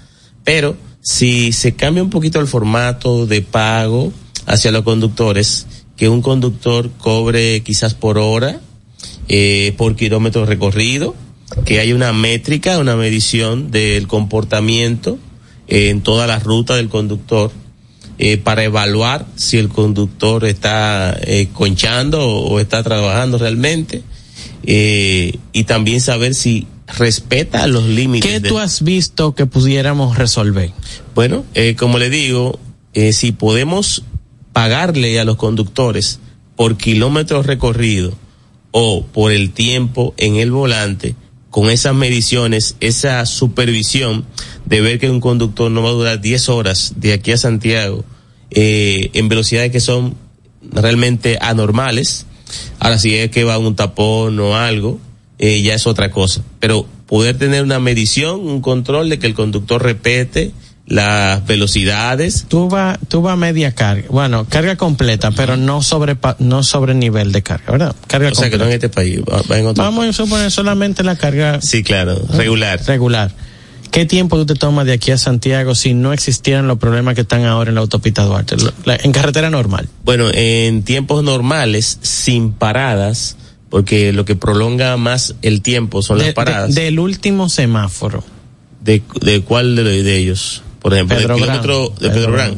[0.44, 4.14] Pero si se cambia un poquito el formato de pago
[4.46, 5.66] hacia los conductores,
[5.98, 8.62] que un conductor cobre quizás por hora,
[9.28, 11.16] eh, por kilómetro recorrido,
[11.66, 15.18] que haya una métrica, una medición del comportamiento
[15.74, 17.52] eh, en toda la ruta del conductor,
[18.20, 24.04] eh, para evaluar si el conductor está eh, conchando o, o está trabajando realmente,
[24.66, 28.32] eh, y también saber si respeta los límites.
[28.32, 30.72] ¿Qué tú has visto que pudiéramos resolver?
[31.16, 32.60] bueno, eh, como le digo,
[33.12, 34.04] si podemos
[34.52, 36.20] pagarle a los conductores
[36.56, 38.14] por kilómetros recorridos
[38.70, 41.16] o por el tiempo en el volante,
[41.54, 44.26] con esas mediciones, esa supervisión
[44.66, 48.04] de ver que un conductor no va a durar 10 horas de aquí a Santiago
[48.50, 50.16] eh, en velocidades que son
[50.64, 52.26] realmente anormales.
[52.80, 55.00] Ahora si es que va un tapón o algo,
[55.38, 56.44] eh, ya es otra cosa.
[56.60, 60.54] Pero poder tener una medición, un control de que el conductor repete
[60.86, 62.46] las velocidades.
[62.50, 67.32] Tú vas tú va media carga, bueno, carga completa, pero no sobre no sobre nivel
[67.32, 67.96] de carga, ¿verdad?
[68.08, 70.52] Carga o sea que no en este país, va, va en otro Vamos a suponer
[70.52, 72.82] solamente la carga Sí, claro, regular.
[72.86, 73.32] regular.
[73.92, 77.22] ¿Qué tiempo tú te tomas de aquí a Santiago si no existieran los problemas que
[77.22, 78.56] están ahora en la autopista Duarte?
[78.88, 79.88] En carretera normal.
[80.04, 83.38] Bueno, en tiempos normales, sin paradas,
[83.70, 86.74] porque lo que prolonga más el tiempo son De- las paradas.
[86.74, 88.24] de- del último semáforo.
[88.84, 90.64] ¿De, de cuál de, de ellos?
[90.84, 91.40] Por ejemplo, Pedro Brán.
[91.40, 92.32] kilómetro de Pedro.
[92.34, 92.56] Brán.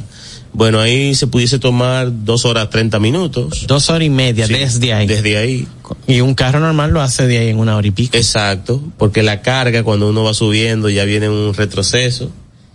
[0.52, 3.66] Bueno, ahí se pudiese tomar dos horas treinta minutos.
[3.68, 5.06] Dos horas y media Sí, desde ahí.
[5.08, 5.68] Desde ahí.
[6.08, 8.16] Y un carro normal lo hace de ahí en una hora y pico.
[8.18, 12.32] Exacto, porque la carga cuando uno va subiendo ya viene un retroceso.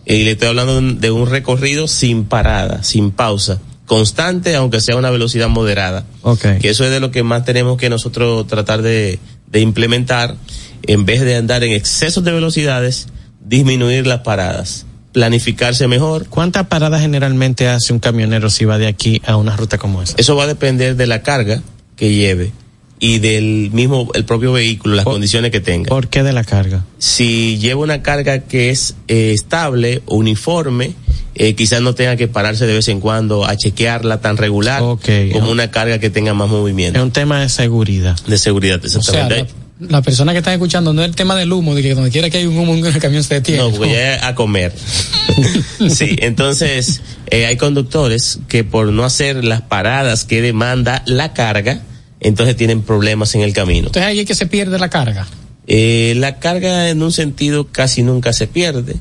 [0.07, 4.99] Y le estoy hablando de un- recorrido sin parada, sin pausa, constante, aunque sea a
[4.99, 6.05] una velocidad moderada.
[6.23, 6.59] Ok.
[6.61, 10.37] Que eso es de lo que más tenemos que nosotros tratar de, de implementar,
[10.87, 13.07] en vez de andar en excesos de velocidades,
[13.45, 16.27] disminuir las paradas, planificarse mejor.
[16.27, 20.15] ¿Cuántas paradas generalmente hace un camionero si va de aquí a una ruta como esa?
[20.19, 21.63] Eso va a depender de la carga
[21.97, 22.53] que lleve
[23.03, 25.89] y del mismo, el propio vehículo, las condiciones que tenga.
[25.89, 26.85] ¿Por qué de la carga?
[26.99, 30.93] si lleva una carga que es eh, estable, uniforme,
[31.35, 34.83] eh, quizás no tenga que pararse de vez en cuando a chequearla tan regular
[35.33, 38.19] como una carga que tenga más Es movimiento un tema de seguridad.
[38.27, 38.85] de seguridad.
[38.85, 39.51] O sea, Exactamente.
[39.81, 42.31] La, persona que está escuchando no es el tema del humo, de que donde quiera
[42.31, 43.63] que hay un humo en el camión se detiene.
[43.63, 44.73] no, es a comer.
[45.89, 51.83] sí, entonces eh, hay conductores que por no hacer las paradas que demanda la carga,
[52.21, 53.89] entonces tienen problemas en el camino.
[53.89, 55.27] Entonces ahí es que se pierde la carga.
[55.67, 58.97] Eh, la carga en un sentido casi nunca se pierde,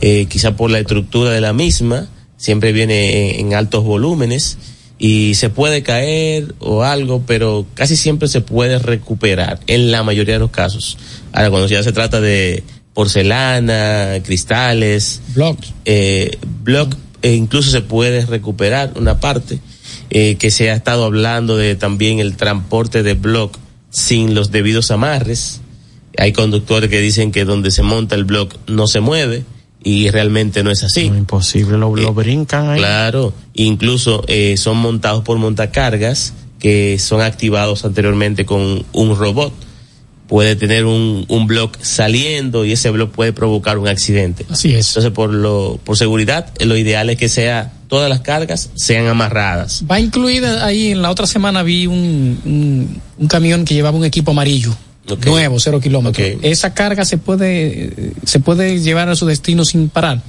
[0.00, 4.58] eh, quizá por la estructura de la misma, siempre viene en, en altos volúmenes
[5.02, 10.34] y se puede caer o algo, pero casi siempre se puede recuperar en la mayoría
[10.34, 10.98] de los casos.
[11.32, 15.72] Ahora, cuando ya se trata de porcelana, cristales, Blocks.
[15.86, 19.58] eh, block e incluso se puede recuperar una parte
[20.10, 23.56] eh, que se ha estado hablando de también el transporte de block
[23.90, 25.60] sin los debidos amarres
[26.16, 29.44] hay conductores que dicen que donde se monta el block no se mueve
[29.82, 32.78] y realmente no es así No, imposible, lo, lo Eh, brincan ahí.
[32.78, 39.52] Claro, incluso eh, son montados por montacargas que son activados anteriormente con un robot.
[40.28, 44.46] Puede tener un, un block saliendo y ese block puede provocar un accidente.
[44.48, 44.88] Así es.
[44.88, 49.82] Entonces, por lo, por seguridad, lo ideal es que sea, todas las cargas sean amarradas.
[49.90, 54.04] Va incluida ahí, en la otra semana vi un, un, un camión que llevaba un
[54.04, 54.72] equipo amarillo.
[55.26, 56.28] Nuevo, cero kilómetros.
[56.42, 60.22] Esa carga se puede, se puede llevar a su destino sin parar.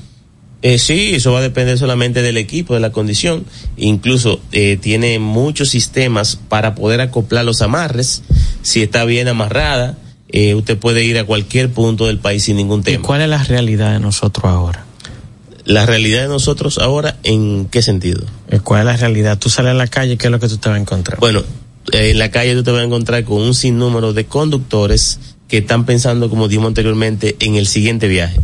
[0.63, 3.45] Eh, sí, eso va a depender solamente del equipo, de la condición.
[3.77, 8.21] Incluso eh, tiene muchos sistemas para poder acoplar los amarres.
[8.61, 9.97] Si está bien amarrada,
[10.29, 13.03] eh, usted puede ir a cualquier punto del país sin ningún ¿Y tema.
[13.07, 14.85] cuál es la realidad de nosotros ahora?
[15.65, 18.23] La realidad de nosotros ahora, ¿en qué sentido?
[18.63, 19.37] ¿Cuál es la realidad?
[19.37, 21.19] Tú sales a la calle, ¿qué es lo que tú te vas a encontrar?
[21.19, 21.43] Bueno,
[21.91, 25.85] en la calle tú te vas a encontrar con un sinnúmero de conductores que están
[25.85, 28.39] pensando, como dijimos anteriormente, en el siguiente viaje.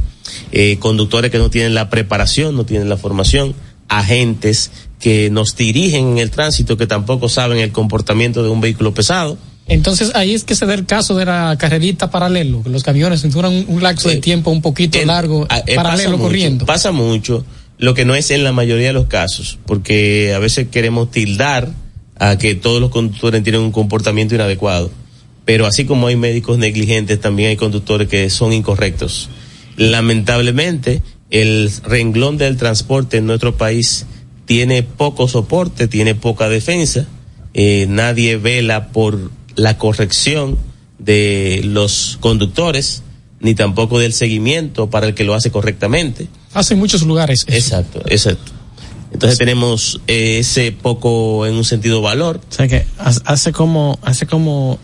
[0.51, 3.55] Eh, conductores que no tienen la preparación, no tienen la formación,
[3.87, 8.93] agentes que nos dirigen en el tránsito que tampoco saben el comportamiento de un vehículo
[8.93, 9.37] pesado.
[9.67, 13.29] Entonces ahí es que se da el caso de la carrerita paralelo, que los camiones
[13.31, 16.65] duran un, lapso de Eh, tiempo un poquito En- largo, ah, eh, paralelo pasa corriendo.
[16.65, 17.45] Pasa mucho,
[17.77, 21.69] lo que no es en la mayoría de los casos, porque a veces queremos tildar
[22.19, 24.91] a que todos los conductores tienen un comportamiento inadecuado.
[25.45, 29.29] Pero así como hay médicos negligentes, también hay conductores que son incorrectos.
[29.77, 34.05] Lamentablemente, el renglón del transporte en nuestro país
[34.45, 37.05] tiene poco soporte, tiene poca defensa.
[37.53, 40.57] Eh, nadie vela por la corrección
[40.99, 43.03] de los conductores,
[43.39, 46.27] ni tampoco del seguimiento para el que lo hace correctamente.
[46.53, 47.45] Hace muchos lugares.
[47.47, 47.57] eso.
[47.57, 48.56] Exacto, exacto.
[49.13, 52.41] Entonces tenemos eh, ese poco, en un sentido, valor.
[52.49, 54.77] O sea que ha- hace como, hace como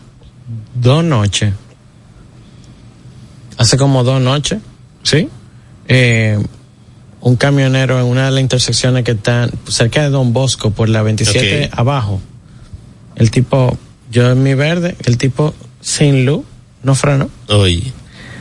[0.74, 1.52] dos noches.
[3.56, 4.58] Hace como dos noches,
[5.02, 5.28] ¿sí?
[5.86, 6.38] Eh,
[7.20, 11.02] un camionero en una de las intersecciones que están cerca de Don Bosco por la
[11.02, 11.78] 27 Ok.
[11.78, 12.20] abajo.
[13.16, 13.78] El tipo,
[14.10, 16.44] yo en mi verde, el tipo sin luz,
[16.82, 17.30] no frenó.
[17.48, 17.92] Oye,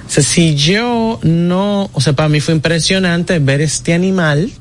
[0.07, 4.51] O sea, si yo no, o sea, para mí fue impresionante ver este animal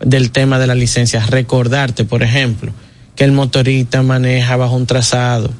[0.00, 1.24] del tema de la licencia.
[1.26, 2.72] Recordarte, por ejemplo,
[3.14, 5.50] que el motorista maneja bajo un trazado,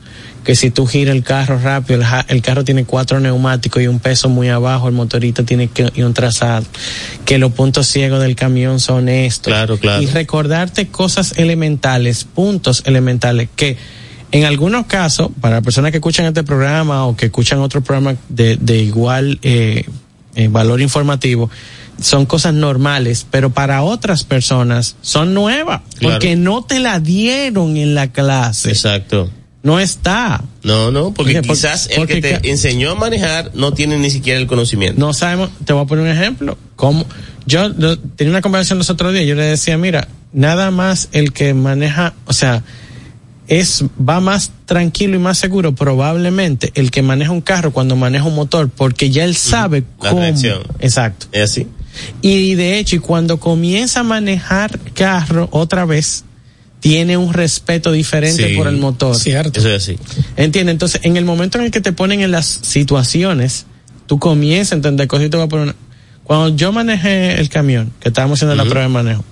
[0.44, 3.86] que si tú giras el carro rápido, el, ja- el carro tiene cuatro neumáticos y
[3.88, 6.66] un peso muy abajo, el motorista tiene que, y un trazado,
[7.24, 9.52] que los puntos ciegos del camión son estos.
[9.52, 10.02] Claro, claro.
[10.02, 13.76] Y recordarte cosas elementales, puntos elementales que
[14.36, 18.56] en algunos casos, para personas que escuchan este programa o que escuchan otro programa de,
[18.56, 19.84] de igual eh,
[20.34, 21.48] eh, valor informativo,
[22.00, 26.14] son cosas normales, pero para otras personas son nuevas, Claro.
[26.14, 28.68] porque no te la dieron en la clase.
[28.70, 29.30] Exacto.
[29.62, 30.44] No está.
[30.62, 34.10] No, no, porque Porque- quizás el porque que te enseñó a manejar no tiene ni
[34.10, 35.00] siquiera el conocimiento.
[35.00, 36.56] No sabemos, te voy a poner un ejemplo.
[36.76, 37.04] Como
[37.46, 41.32] yo, yo tenía una conversación los otros días, yo le decía, mira, nada más el
[41.32, 42.62] que maneja, o sea,
[43.48, 48.24] es va más tranquilo y más seguro probablemente el que maneja un carro cuando maneja
[48.24, 50.22] un motor porque ya él sabe La cómo.
[50.22, 50.62] reacción.
[50.80, 51.26] Exacto.
[51.32, 51.66] Es así.
[52.22, 56.24] Y de hecho, y cuando comienza a manejar carro otra vez,
[56.80, 58.56] tiene un respeto diferente Sí.
[58.56, 59.16] por el motor.
[59.16, 59.58] Cierto.
[59.60, 59.98] Eso es así.
[60.36, 60.72] ¿Entiendes?
[60.74, 63.66] Entonces, en el momento en el que te ponen en las situaciones,
[64.06, 65.76] tú comienzas a entender cosas y te voy a poner una-
[66.22, 69.24] Cuando yo manejé el camión, que estábamos haciendo la prueba de manejo,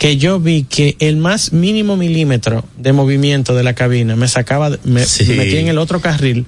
[0.00, 4.70] que yo vi que el más mínimo milímetro de movimiento de la cabina me sacaba,
[4.82, 5.24] me, Sí.
[5.26, 6.46] me metía en el otro carril.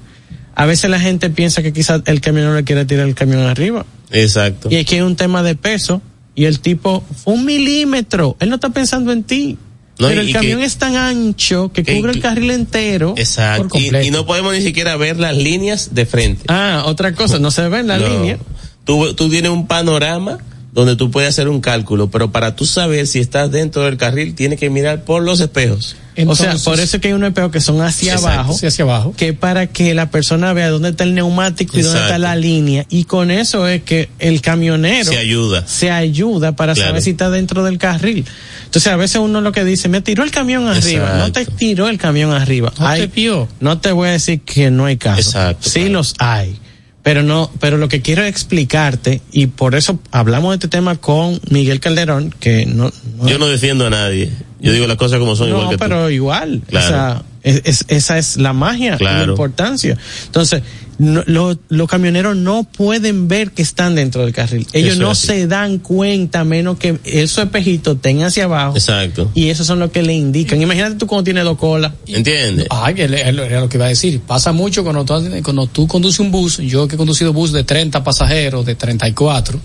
[0.54, 3.84] A veces la gente piensa que quizás el camionero le quiere tirar el camión arriba.
[4.10, 4.68] Exacto.
[4.70, 6.00] Y aquí hay un tema de peso.
[6.34, 8.36] Y el tipo, un milímetro.
[8.40, 9.58] Él no está pensando en ti.
[9.98, 13.12] No, pero el camión que- es tan ancho que que cubre el carril entero.
[13.18, 13.68] Exacto.
[13.68, 16.44] por Y, no podemos ni siquiera ver las líneas de frente.
[16.48, 18.08] Ah, otra cosa, no se ve en la No.
[18.08, 18.38] línea.
[18.84, 20.38] Tú, tú tienes un panorama
[20.72, 24.35] donde tú puedes hacer un cálculo, pero para tú saber si estás dentro del carril,
[24.35, 25.96] tienes que mirar por los espejos.
[26.26, 28.66] o sea, por eso es que hay unos espejos que son hacia Exacto, abajo, Sí,
[28.66, 29.14] hacia abajo.
[29.14, 32.87] que para que la persona vea dónde está el neumático y dónde está la línea.
[32.88, 35.66] Y con eso es que el camionero Se ayuda.
[35.66, 36.88] se ayuda para Claro.
[36.90, 38.24] saber si está dentro del carril.
[38.64, 41.88] Entonces a veces uno lo que dice, me tiró el camión arriba, no te tiró
[41.90, 42.72] el camión arriba.
[42.78, 43.46] No Hay- te vio.
[43.61, 45.26] no te voy a decir que no hay casos.
[45.26, 45.92] Exacto, Sí claro.
[45.92, 46.58] los hay.
[47.02, 51.40] Pero no, pero lo que quiero explicarte, y por eso hablamos de este tema con
[51.50, 54.30] Miguel Calderón, que no, no- Yo no defiendo a nadie.
[54.60, 56.10] Yo digo las cosas como son igual no, que pero tú.
[56.10, 56.62] igual.
[56.68, 56.86] Claro.
[56.86, 59.26] O sea, es- es- esa es la magia, Claro.
[59.26, 59.98] la importancia.
[60.26, 60.62] Entonces,
[61.02, 64.66] no- lo- los camioneros no pueden ver que están dentro del carril.
[64.72, 68.76] Ellos Eso no se dan cuenta a menos que esos espejitos tengan hacia abajo.
[68.76, 69.30] Exacto.
[69.34, 70.62] Y eso son lo que le indican.
[70.62, 71.92] Imagínate tú cuando tienes dos colas.
[72.06, 72.66] ¿Entiendes?
[72.70, 74.20] Ay, que era lo que iba a decir.
[74.20, 77.64] Pasa mucho cuando tú, cuando tú conduces un bus, yo que he conducido bus de
[77.64, 79.58] 30 pasajeros, de 34,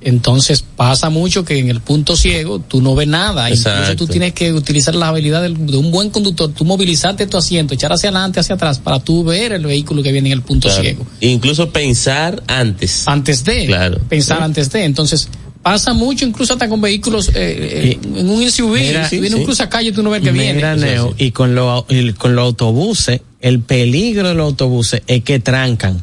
[0.00, 3.48] entonces pasa mucho que en el punto ciego tú no ves nada.
[3.50, 3.96] Incluso Exacto.
[3.96, 7.74] tú tienes que utilizar la habilidad del- de un buen conductor, tú movilizarte tu asiento,
[7.74, 10.68] echar hacia adelante, hacia atrás, para tú ver el vehículo que viene en el punto
[10.68, 10.82] Claro.
[10.82, 11.06] ciego.
[11.20, 13.02] Incluso pensar antes.
[13.06, 13.98] Antes de, Claro.
[14.08, 14.44] pensar Sí.
[14.44, 14.84] antes de.
[14.84, 15.28] Entonces,
[15.62, 18.78] pasa mucho incluso hasta con vehículos eh, eh, en un SUV.
[18.80, 19.40] Mira, si viene sí.
[19.40, 20.54] un cruzacalle, tú no ves que viene.
[20.54, 21.24] Mira, Eso Neo, sí.
[21.26, 26.00] y con, lo- y con los autobuses, el peligro de los autobuses es que trancan.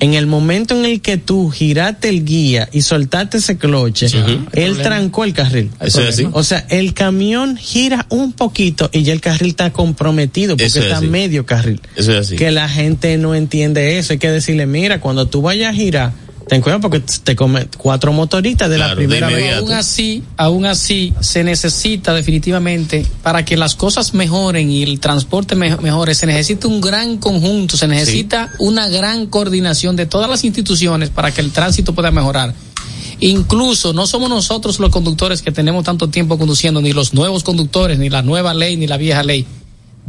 [0.00, 4.08] En el momento en el que tú giraste el guía y soltaste ese cloche,
[4.52, 5.70] él trancó el carril.
[5.80, 6.28] Eso es así.
[6.32, 10.78] O sea, el camión gira un poquito y ya el carril está comprometido porque Eso
[10.80, 11.06] es está así.
[11.06, 11.80] medio carril.
[11.96, 12.36] Eso es así.
[12.36, 14.12] Que la gente no entiende eso.
[14.12, 16.12] Hay que decirle, mira, cuando tú vayas a girar,
[16.48, 19.56] ten cuidado porque te come cuatro motoristas de la Claro, de primera vez.
[19.56, 25.56] aún así, aún así, se necesita definitivamente, para que las cosas mejoren y el transporte
[25.56, 30.44] me- mejore, se necesita un gran conjunto, se necesita una gran coordinación de todas las
[30.44, 32.54] instituciones para que el tránsito pueda mejorar.
[33.18, 37.98] Incluso no somos nosotros los conductores que tenemos tanto tiempo conduciendo, ni los nuevos conductores,
[37.98, 39.46] ni la nueva ley, ni la vieja ley.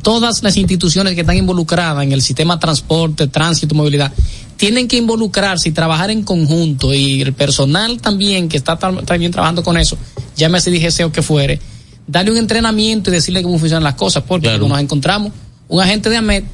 [0.03, 4.11] Todas las instituciones que están involucradas en el sistema de transporte, tránsito, movilidad,
[4.57, 6.93] tienen que involucrarse y trabajar en conjunto.
[6.93, 9.97] Y el personal también que está tam- también trabajando con eso,
[10.35, 11.59] llámese DGC o que fuere,
[12.07, 14.23] darle un entrenamiento y decirle cómo funcionan las cosas.
[14.27, 14.59] Porque Claro.
[14.59, 15.31] cuando nos encontramos
[15.69, 16.45] un agente de AMET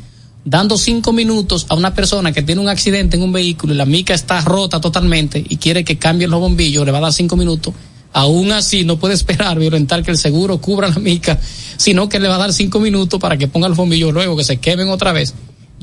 [0.46, 3.86] dando cinco minutos a una persona que tiene un accidente en un vehículo y la
[3.86, 7.38] mica está rota totalmente y quiere que cambien los bombillos, le va a dar cinco
[7.38, 7.74] minutos.
[8.12, 11.40] Aún así, no puede esperar violentar que el seguro cubra la mica,
[11.78, 14.44] sino que le va a dar cinco minutos para que ponga los bombillos luego, que
[14.44, 15.34] se quemen otra vez.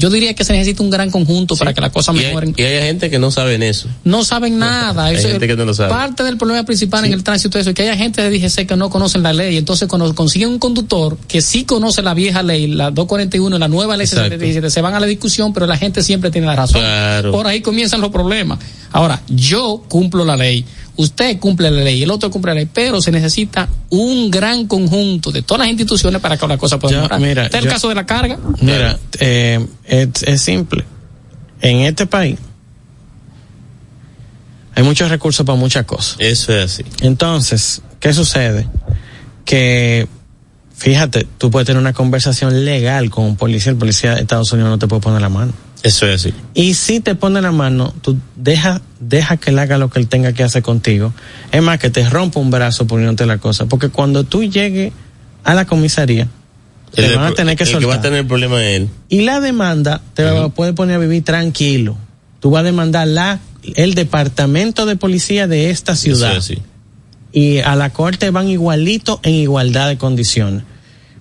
[0.00, 2.54] Yo diría que se necesita un gran conjunto para que las cosas Y hay, mejoren.
[2.56, 3.86] y hay gente que no sabe en eso.
[4.02, 5.04] No saben nada.
[5.04, 5.90] Hay Eso es gente que no lo sabe.
[5.90, 8.76] Parte del problema principal en el tránsito es eso, que hay gente de DGC que
[8.76, 9.58] no conocen la ley.
[9.58, 13.96] Entonces, cuando consiguen un conductor que sí conoce la vieja ley, la 241, la nueva
[13.98, 14.38] ley Exacto.
[14.38, 16.80] 17, se van a la discusión, pero la gente siempre tiene la razón.
[16.80, 17.30] Claro.
[17.30, 18.58] Por ahí comienzan los problemas.
[18.92, 20.64] Ahora, yo cumplo la ley,
[21.00, 25.30] usted cumple la ley, el otro cumple la ley, pero se necesita un gran conjunto
[25.32, 27.20] de todas las instituciones para que la cosa pueda mejorar.
[27.20, 28.38] mira, Este es el yo- caso de la carga.
[28.60, 30.84] Mira, eh, es, es simple.
[31.60, 32.38] En este país
[34.74, 36.16] hay muchos recursos para muchas cosas.
[36.18, 36.84] Eso es así.
[37.02, 38.66] Entonces, ¿qué sucede?
[39.44, 40.06] Que,
[40.74, 44.70] fíjate, tú puedes tener una conversación legal con un policía, el policía de Estados Unidos
[44.70, 45.52] no te puede poner la mano.
[45.82, 46.34] Eso es así.
[46.54, 50.08] Y si te pone la mano, tú deja, deja que él haga lo que él
[50.08, 51.12] tenga que hacer contigo.
[51.52, 53.66] Es más, que te rompa un brazo poniéndote la cosa.
[53.66, 54.92] Porque cuando tú llegues
[55.44, 56.28] a la comisaría,
[56.94, 57.80] te El- van a tener que el soltar.
[57.82, 58.88] que va a tener el problema es él.
[59.08, 61.96] Y la demanda te la puede poner a vivir tranquilo.
[62.40, 63.38] Tú vas a demandar la,
[63.76, 66.30] el departamento de policía de esta ciudad.
[66.36, 66.62] Eso es así.
[67.32, 70.64] Y a la corte van igualito en igualdad de condiciones.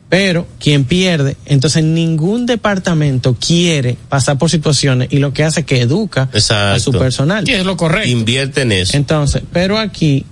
[0.09, 5.65] Pero quien pierde, entonces ningún departamento quiere pasar por situaciones y lo que hace es
[5.67, 6.75] que educa Exacto.
[6.75, 7.47] a su personal.
[7.47, 8.09] Y es lo correcto.
[8.09, 8.97] Invierte en eso.
[8.97, 10.25] Entonces, pero aquí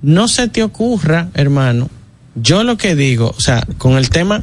[0.00, 1.90] no se te ocurra, hermano,
[2.36, 4.40] yo lo que digo, o sea, con el tema,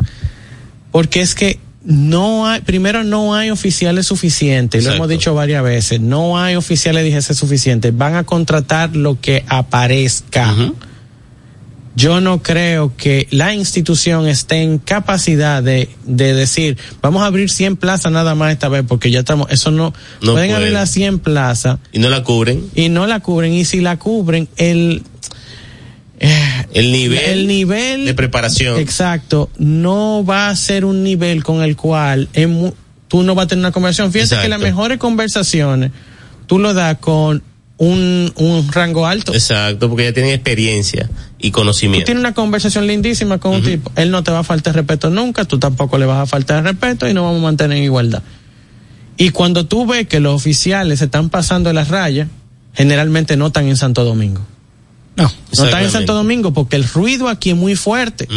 [0.92, 6.00] porque es que no hay, primero no hay oficiales suficientes, lo hemos dicho varias veces,
[6.00, 10.54] no hay oficiales DGC suficientes, van a contratar lo que aparezca.
[11.96, 17.50] Yo no creo que la institución esté en capacidad de, de decir, vamos a abrir
[17.52, 20.54] 100 plazas nada más esta vez, porque ya estamos, eso no, No pueden puede.
[20.54, 22.64] abrir las 100 plazas Y no la cubren.
[22.76, 25.04] y no la cubren y si la cubren el
[26.20, 28.80] eh, El nivel, el nivel de preparación.
[28.80, 32.72] exacto no va a ser un nivel con el cual mu-
[33.08, 34.50] tú no vas a tener una conversación fíjate que Exacto.
[34.50, 35.92] las mejores conversaciones
[36.48, 37.42] tú lo das con
[37.82, 41.10] un, un rango alto Exacto, porque ya tienen experiencia
[41.40, 42.06] y Tú conocimiento.
[42.06, 45.46] tienes una conversación lindísima con un tipo, él no te va a faltar respeto nunca,
[45.46, 48.22] tú tampoco le vas a faltar respeto y nos vamos a mantener en igualdad.
[49.18, 52.28] Y cuando tú ves que los oficiales se están pasando las rayas,
[52.76, 54.42] generalmente no están en Santo Domingo.
[55.16, 55.32] No.
[55.58, 55.90] No están en.
[55.92, 58.28] Santo Domingo porque el ruido aquí es muy fuerte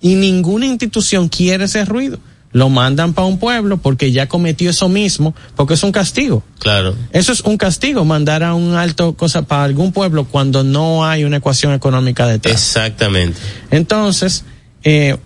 [0.00, 2.18] y ninguna institución quiere ese ruido.
[2.58, 6.42] Lo mandan para un pueblo porque ya cometió eso mismo, porque es un castigo.
[6.58, 6.96] Claro.
[7.12, 11.22] Eso es un castigo, mandar a un alto cosa para algún pueblo cuando no hay
[11.22, 12.54] una ecuación económica detrás.
[12.54, 13.38] Exactamente.
[13.70, 14.44] Entonces,
[14.82, 15.16] eh,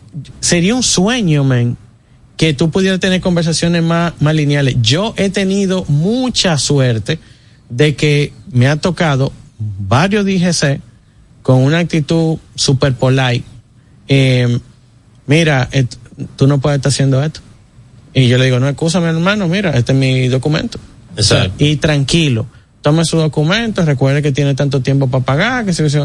[0.40, 1.78] sería un sueño, men,
[2.36, 4.76] que tú pudieras tener conversaciones más, más lineales.
[4.82, 7.18] Yo he tenido mucha suerte
[7.70, 10.80] de que me ha tocado varios DGC
[11.42, 13.44] con una actitud super polite.
[14.06, 14.58] Eh,
[15.26, 15.96] mira, et-
[16.36, 17.40] tú no puedes estar haciendo esto.
[18.14, 20.78] Y yo le digo, no, escúchame hermano, mira, este es mi documento.
[21.16, 21.64] O sea, Exacto.
[21.64, 22.46] y tranquilo,
[22.82, 26.04] tome su documento, recuerde que tiene tanto tiempo para pagar, que se, se-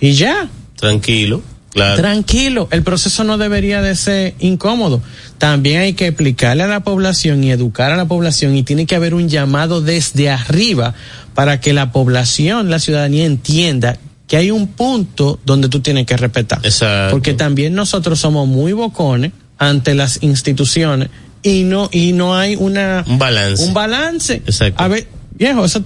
[0.00, 1.42] y ya, Tranquilo.
[1.72, 1.96] Claro.
[1.96, 5.02] Tranquilo, el proceso no debería de ser incómodo.
[5.36, 8.94] También hay que explicarle a la población y educar a la población y tiene que
[8.96, 10.94] haber un llamado desde arriba
[11.34, 16.16] para que la población, la ciudadanía entienda que hay un punto donde tú tienes que
[16.16, 16.60] respetar.
[16.64, 17.10] Exacto.
[17.12, 21.10] Porque también nosotros somos muy bocones ante las instituciones
[21.42, 23.64] y no y no hay una Un balance.
[23.64, 24.34] un balance.
[24.34, 24.82] Exacto.
[24.82, 25.06] A ver,
[25.36, 25.82] viejo, eso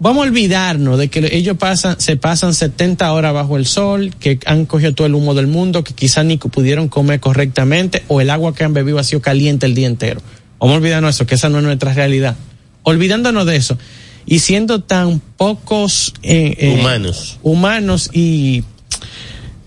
[0.00, 4.38] Vamos a olvidarnos de que ellos pasan, se pasan 70 horas bajo el sol, que
[4.46, 8.30] han cogido todo el humo del mundo, que quizás ni pudieron comer correctamente, o el
[8.30, 10.20] agua que han bebido ha sido caliente el día entero.
[10.60, 12.36] Vamos a olvidarnos eso, que esa no es nuestra realidad.
[12.84, 13.76] olvidándonos de eso
[14.24, 17.38] y siendo tan pocos eh, eh, Humanos.
[17.42, 18.62] humanos y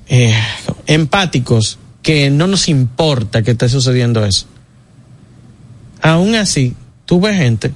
[0.07, 0.33] eh,
[0.87, 4.45] empáticos que no nos importa que esté sucediendo eso.
[6.01, 6.73] Aún así,
[7.05, 7.71] tú ves gente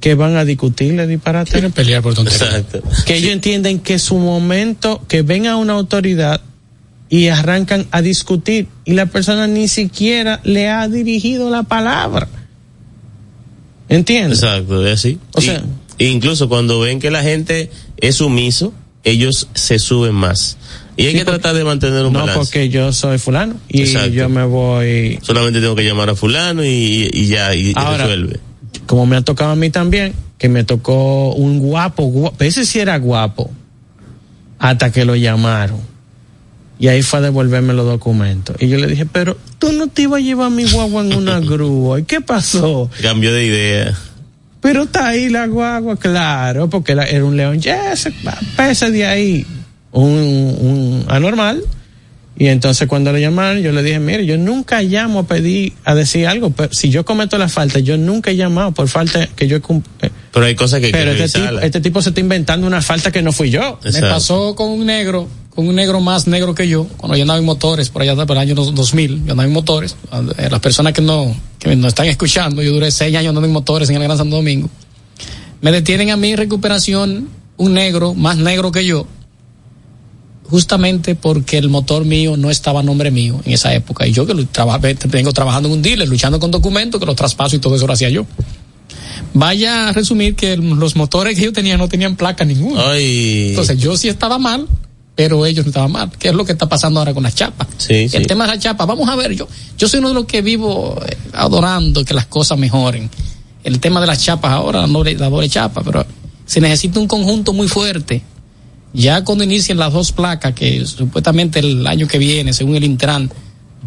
[0.00, 1.52] que van a discutirle disparate.
[1.52, 2.42] Quieren pelear por tonterías.
[2.42, 2.82] Exacto.
[3.06, 6.40] que ellos entienden que su momento, que ven a una autoridad
[7.08, 12.28] y arrancan a discutir y la persona ni siquiera le ha dirigido la palabra.
[13.88, 14.42] ¿Entiendes?
[14.42, 15.18] Exacto, es así.
[15.32, 15.62] O Y- sea-
[15.98, 18.74] incluso cuando ven que la gente es sumiso,
[19.04, 20.56] ellos se suben más.
[20.96, 22.38] Y hay Sí, que tratar de mantener un No balance.
[22.38, 24.08] porque yo soy fulano y Exacto.
[24.08, 28.40] yo me voy, Solamente tengo que llamar a fulano y, y ya, y, Ahora- resuelve.
[28.86, 32.78] como me ha tocado a mí también, que me tocó un guapo, guapo ese sí
[32.78, 33.50] era guapo,
[34.58, 35.80] hasta que lo llamaron.
[36.78, 38.56] Y ahí fue a devolverme los documentos.
[38.60, 41.40] Y yo le dije, pero tú no te ibas a llevar mi guagua en una
[41.40, 42.00] grúa.
[42.00, 42.90] ¿Y qué pasó?
[43.02, 43.98] Cambio de idea.
[44.60, 47.60] Pero está ahí la guagua, claro, porque era, un león.
[47.60, 48.08] Yes,
[48.56, 49.46] pese de ahí.
[49.92, 51.62] Un, un anormal.
[52.38, 55.94] Y entonces cuando le llamaron, yo le dije, mire, yo nunca llamo a pedir, a
[55.94, 56.50] decir algo.
[56.50, 59.60] Pero si yo cometo la falta, yo nunca he llamado por falta que yo he
[60.06, 62.66] eh, Pero hay cosas que hay Pero que este tipo, este tipo se está inventando
[62.66, 63.80] una falta que no fui yo.
[63.82, 67.38] Me pasó con un negro, con un negro más negro que yo, cuando yo andaba
[67.38, 69.96] en motores, por allá por el año dos- 2000, yo andaba en motores.
[70.36, 73.52] Eh, Las personas que no, que no están escuchando, yo duré seis años andando en
[73.54, 74.68] motores en el Gran Santo Domingo.
[75.62, 79.06] Me detienen a mí en recuperación un negro, más negro que yo,
[80.48, 84.06] justamente porque el motor mío no estaba a nombre mío en esa época.
[84.06, 87.16] Y yo que lo trabajé, vengo trabajando en un dealer, luchando con documentos, que los
[87.16, 88.26] traspaso y todo eso lo hacía yo.
[89.34, 92.90] Vaya a resumir que los motores que yo tenía no tenían placa ninguna.
[92.90, 93.50] Ay.
[93.50, 94.66] Entonces yo sí estaba mal,
[95.14, 96.10] pero ellos no estaban mal.
[96.18, 97.66] ¿Qué es lo que está pasando ahora con las chapas?
[97.78, 98.16] Sí, sí.
[98.16, 100.42] El tema de las chapas, vamos a ver, yo, yo soy uno de los que
[100.42, 103.10] vivo eh, adorando que las cosas mejoren.
[103.64, 106.06] El tema de las chapas ahora, la doble, la doble chapa, pero
[106.46, 108.22] se necesita un conjunto muy fuerte.
[108.96, 113.30] Ya cuando inicien las dos placas, que supuestamente el año que viene, según el Intran,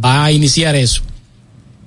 [0.03, 1.01] va a iniciar eso.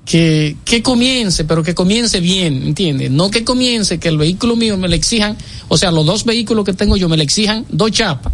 [0.05, 3.13] Que, que comience, pero que comience bien, ¿entiendes?
[3.13, 5.37] No que comience, que el vehículo mío me le exijan,
[5.69, 8.33] o sea, los dos vehículos que tengo yo me le exijan dos chapas,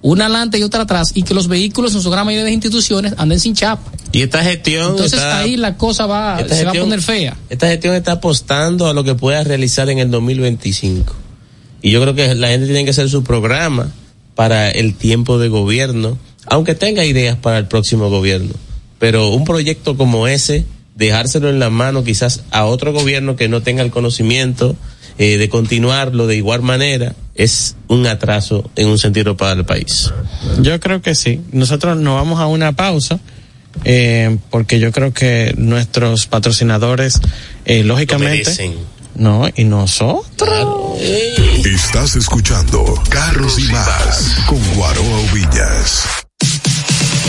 [0.00, 3.14] una adelante y otra atrás, y que los vehículos en su gran mayoría de instituciones
[3.18, 3.90] anden sin chapa.
[4.12, 4.92] Y esta gestión.
[4.92, 7.36] Entonces está- ahí la cosa va, se va a poner fea.
[7.50, 11.12] Esta gestión está apostando a lo que pueda realizar en el 2025.
[11.82, 13.92] Y yo creo que la gente tiene que hacer su programa
[14.34, 18.54] para el tiempo de gobierno, aunque tenga ideas para el próximo gobierno.
[18.98, 20.64] Pero un proyecto como ese,
[20.94, 24.76] dejárselo en la mano quizás a otro gobierno que no tenga el conocimiento
[25.18, 30.10] eh, de continuarlo de igual manera, es un atraso en un sentido para el país.
[30.60, 31.40] Yo creo que sí.
[31.52, 33.20] Nosotros nos vamos a una pausa.
[33.84, 37.20] eh, porque yo creo que nuestros patrocinadores,
[37.64, 38.50] eh, lógicamente.
[39.14, 40.98] No, y nosotros.
[41.64, 46.04] Estás escuchando Carros y Más con Guaroa Villas.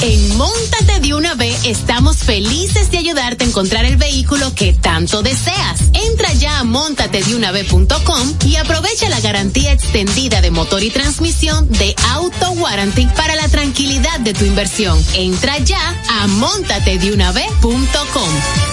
[0.02, 5.24] En Móntate de una vez estamos felices de ayudarte a encontrar el vehículo que tanto
[5.24, 5.80] deseas.
[5.94, 12.52] Entra ya a montatedeunave.com y aprovecha la garantía extendida de motor y transmisión de Auto
[12.52, 15.02] Warranty para la tranquilidad de tu inversión.
[15.14, 15.80] Entra ya
[16.10, 18.73] a montatedeunave.com.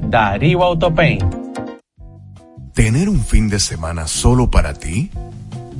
[0.00, 1.22] Darío Autopaint.
[2.74, 5.10] ¿Tener un fin de semana solo para ti?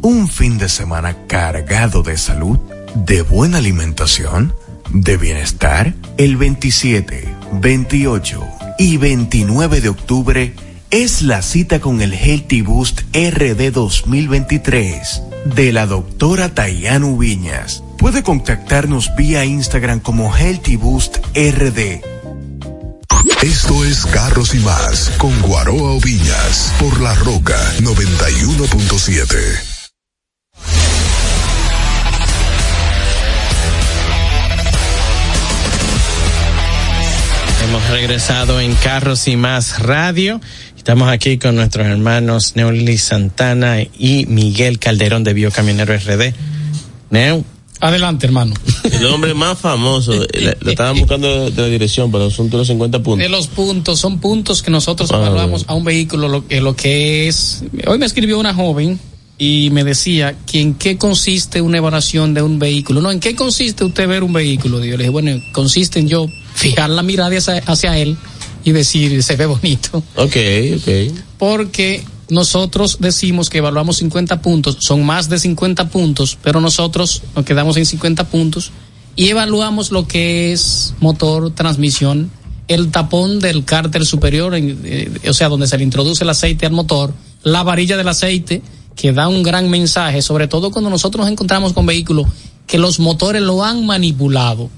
[0.02, 2.58] ¿Un fin de semana cargado de salud,
[2.94, 4.52] de buena alimentación,
[4.90, 5.94] de bienestar?
[6.18, 8.46] El 27, 28
[8.78, 10.54] y 29 de octubre
[10.90, 15.22] es la cita con el Healthy Boost RD 2023
[15.56, 22.11] de la doctora Tayanu Viñas Puede contactarnos vía Instagram como Healthy Boost RD.
[23.42, 29.36] Esto es Carros y más con Guaroa Oviñas por La Roca 91.7.
[37.64, 40.40] Hemos regresado en Carros y Más Radio.
[40.76, 46.34] Estamos aquí con nuestros hermanos Neuli Santana y Miguel Calderón de Biocamionero RD.
[47.10, 47.44] Neu.
[47.82, 48.54] Adelante, hermano.
[48.84, 53.18] El hombre más famoso, lo estaban buscando de la dirección, pero son los 50 puntos.
[53.18, 56.76] De los puntos, son puntos que nosotros ah, evaluamos a un vehículo, lo, que lo
[56.76, 57.64] que es.
[57.88, 59.00] Hoy me escribió una joven
[59.36, 63.00] y me decía que en qué consiste una evaluación de un vehículo.
[63.00, 64.78] No, ¿en qué consiste usted ver un vehículo?
[64.84, 68.16] Yo le dije, bueno, consiste en yo fijar la mirada hacia, hacia él
[68.62, 70.04] y decir, se ve bonito.
[70.14, 70.36] Ok,
[70.76, 71.18] ok.
[71.36, 77.44] Porque nosotros decimos que evaluamos 50 puntos, son más de 50 puntos, pero nosotros nos
[77.44, 78.72] quedamos en 50 puntos
[79.14, 82.30] y evaluamos lo que es motor, transmisión,
[82.68, 86.72] el tapón del cárter superior, eh, o sea, donde se le introduce el aceite al
[86.72, 87.12] motor,
[87.42, 88.62] la varilla del aceite,
[88.96, 92.26] que da un gran mensaje, sobre todo cuando nosotros nos encontramos con vehículos
[92.66, 94.70] que los motores lo han manipulado.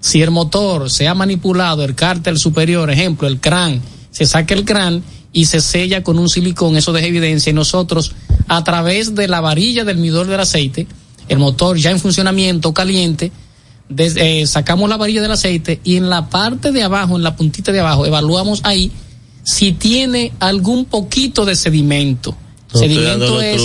[0.00, 3.80] Si el motor se ha manipulado, el cárter superior, ejemplo, el CRAN,
[4.10, 5.02] se saca el CRAN
[5.32, 8.12] y se sella con un silicón, eso deja evidencia y nosotros
[8.48, 10.86] a través de la varilla del midor del aceite,
[11.28, 13.32] el motor ya en funcionamiento caliente,
[13.96, 17.72] eh, sacamos la varilla del aceite y en la parte de abajo, en la puntita
[17.72, 18.90] de abajo, evaluamos ahí
[19.42, 22.36] si tiene algún poquito de sedimento.
[22.72, 23.60] sedimento es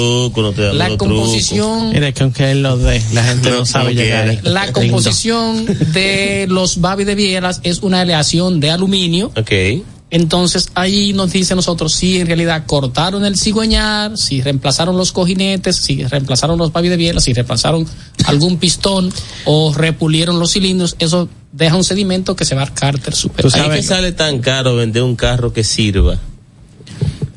[0.74, 1.92] la composición.
[1.92, 4.40] Mire que aunque él lo dé, la gente no, sabe llegar.
[4.44, 9.32] La composición de los babis de bielas es una aleación de aluminio.
[9.36, 15.12] Okay entonces ahí nos dice nosotros si en realidad cortaron el cigüeñar, si reemplazaron los
[15.12, 17.86] cojinetes, si reemplazaron los pavi de biela, si reemplazaron
[18.26, 19.12] algún pistón
[19.46, 23.52] o repulieron los cilindros, eso deja un sedimento que se va al cárter superior.
[23.52, 26.18] ¿Tú sabes que sale tan caro vender un carro que sirva?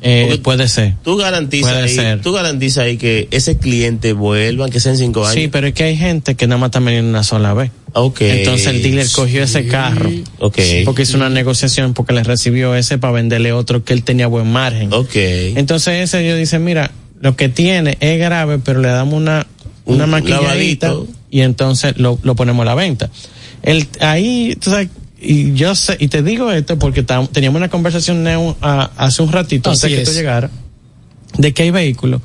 [0.03, 0.95] Eh, puede ser.
[1.03, 5.35] Tú garantizas ahí, tú garantizas ahí que ese cliente vuelva, que sea en cinco años.
[5.35, 7.71] Sí, pero es que hay gente que nada más está veniendo una sola vez.
[7.93, 8.39] Okay.
[8.39, 10.09] Entonces el dealer cogió ese carro.
[10.39, 10.85] Okay.
[10.85, 14.51] Porque hizo una negociación porque le recibió ese para venderle otro que él tenía buen
[14.51, 14.91] margen.
[14.93, 15.53] Okay.
[15.55, 19.45] Entonces ese yo dice, mira, lo que tiene es grave, pero le damos una,
[19.85, 20.93] una maquilladita
[21.29, 23.09] y entonces lo, lo ponemos a la venta.
[23.61, 24.89] El, ahí, tú sabes,
[25.19, 28.25] y yo sé, y te digo esto porque teníamos una conversación
[28.97, 30.49] hace un ratito antes de que tú llegara,
[31.37, 32.21] de que hay vehículos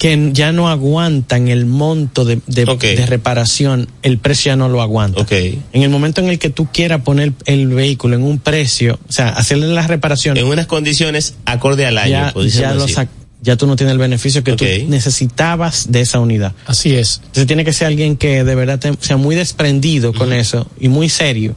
[0.00, 2.64] que ya no aguantan el monto de, de,
[3.04, 5.26] reparación, el precio ya no lo aguanta.
[5.30, 9.12] En el momento en el que tú quieras poner el vehículo en un precio, o
[9.12, 10.42] sea, hacerle las reparaciones.
[10.42, 12.32] En unas condiciones acorde al año.
[12.46, 13.08] Ya, ya,
[13.42, 16.54] ya tú no tienes el beneficio que tú necesitabas de esa unidad.
[16.64, 17.16] Así es.
[17.18, 21.10] Entonces tiene que ser alguien que de verdad sea muy desprendido con eso y muy
[21.10, 21.54] serio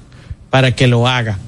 [0.50, 1.40] para que lo haga.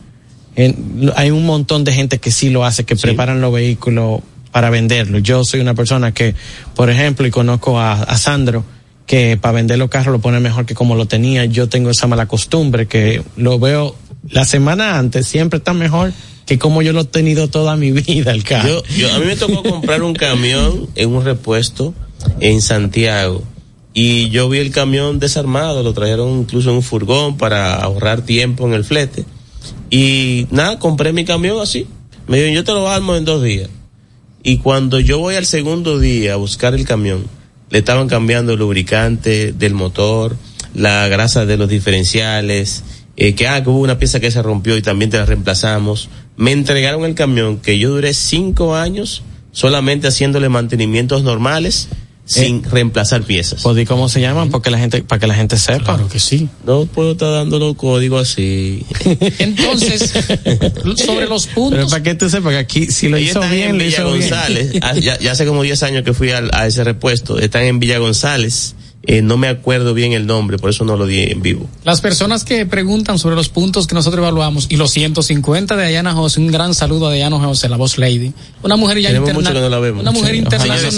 [1.18, 4.22] hay un montón de gente que sí lo hace, que preparan los vehículos
[4.56, 5.20] para venderlo.
[5.20, 6.34] Yo soy una persona que,
[6.76, 8.64] por ejemplo, y conozco a, Sandro,
[9.06, 11.44] que para vender los carros lo pone mejor que como lo tenía.
[11.44, 13.98] Yo tengo esa mala costumbre que lo veo
[14.30, 16.14] la semana antes, siempre está mejor
[16.46, 18.82] que como yo lo he tenido toda mi vida el carro.
[18.96, 21.94] Yo, a mí me tocó comprar un camión en un repuesto
[22.40, 23.44] en Santiago
[23.94, 28.66] y yo vi el camión desarmado, lo trajeron incluso en un furgón para ahorrar tiempo
[28.66, 29.26] en el flete.
[29.90, 31.88] Y nada, compré mi camión así.
[32.26, 33.70] Me dijeron, yo te lo armo en dos días.
[34.48, 37.26] Y cuando yo voy al segundo día a buscar el camión,
[37.72, 40.38] le estaban cambiando el lubricante del motor,
[40.76, 42.84] la grasa de los diferenciales,
[43.18, 46.10] eh, que, ah, que hubo una pieza que se rompió y también te la reemplazamos.
[46.38, 51.90] Me entregaron el camión que yo duré cinco años solamente haciéndole mantenimientos normales
[52.26, 53.64] sin eh, reemplazar piezas.
[53.78, 54.50] ¿Y cómo se llaman?
[54.50, 55.84] Porque la gente, para que la gente sepa.
[55.84, 56.50] Claro que sí.
[56.66, 58.86] No puedo estar dándolo código así.
[59.40, 60.14] Entonces,
[61.06, 61.78] sobre los puntos.
[61.78, 64.74] Pero para que tú sepas que aquí, si lo hizo bien, Villa González.
[64.82, 67.38] Ah, ya, ya, hace como 10 años que fui a, a ese repuesto.
[67.38, 68.76] Están en Villa González
[69.08, 71.70] eh, no me acuerdo bien el nombre, por eso no lo di en vivo.
[71.84, 76.14] Las personas que preguntan sobre los puntos que nosotros evaluamos y los 150 de Dayana
[76.14, 78.34] José, un gran saludo a Dayana José, la voz lady.
[78.64, 79.94] Una mujer ya internacional.
[80.00, 80.92] Una mujer internacional.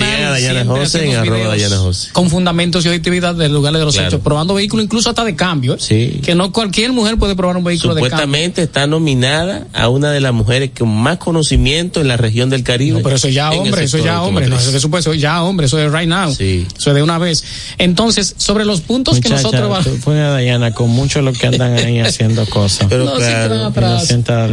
[2.14, 5.74] Con fundamentos y objetividad del lugar de los hechos, probando vehículos incluso hasta de cambio.
[5.74, 5.78] ¿eh?
[5.80, 6.22] Sí.
[6.24, 8.18] Que no cualquier mujer puede probar un vehículo de cambio.
[8.18, 12.64] Supuestamente está nominada a una de las mujeres con más conocimiento en la región del
[12.64, 13.02] Caribe.
[13.04, 16.08] pero eso ya hombre, eso ya hombre, no, eso, eso ya hombre, eso es right
[16.08, 16.34] now.
[16.34, 16.66] Sí.
[16.78, 17.44] Eso es de una vez.
[17.78, 17.97] Entonces,
[18.38, 19.88] sobre los puntos que nosotros vamos.
[20.02, 22.88] Fue a Dayana con mucho lo que andan ahí haciendo cosas.
[22.90, 23.74] Pero no, claro, no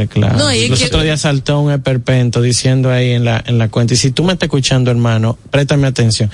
[0.08, 0.38] claro.
[0.38, 3.96] No, y otro día saltó un esperpento diciendo ahí en la, en la cuenta, y
[3.96, 6.30] si tú me estás escuchando, hermano, préstame atención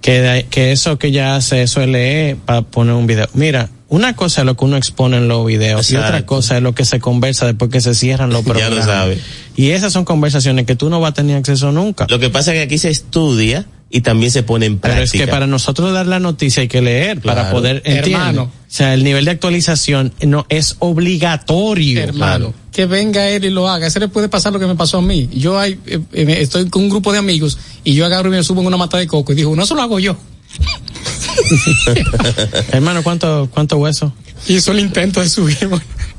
[0.00, 3.26] que, que eso que ya hace, eso es leer para poner un video.
[3.32, 6.62] Mira, una cosa es lo que uno expone en los videos y otra cosa es
[6.62, 8.84] lo que se conversa después que se cierran los Ya lo programas.
[8.84, 9.18] sabe.
[9.56, 12.06] Y esas son conversaciones que tú no vas a tener acceso nunca.
[12.10, 15.24] Lo que pasa es que aquí se estudia y también se pone en Pero práctica.
[15.24, 18.12] es que para nosotros dar la noticia hay que leer para poder entender.
[18.12, 18.42] Hermano.
[18.42, 22.02] O sea, el nivel de actualización no es obligatorio.
[22.02, 22.54] hermano, claro.
[22.72, 23.86] que venga él y lo haga.
[23.86, 25.28] Ese le puede pasar lo que me pasó a mí.
[25.32, 28.42] Yo hay, eh, eh, estoy con un grupo de amigos y yo agarro y me
[28.42, 30.16] subo en una mata de coco y digo, no, eso lo hago yo.
[32.72, 34.12] Hermano, ¿cuánto, cuánto hueso?
[34.48, 35.56] Hizo el intento de subir.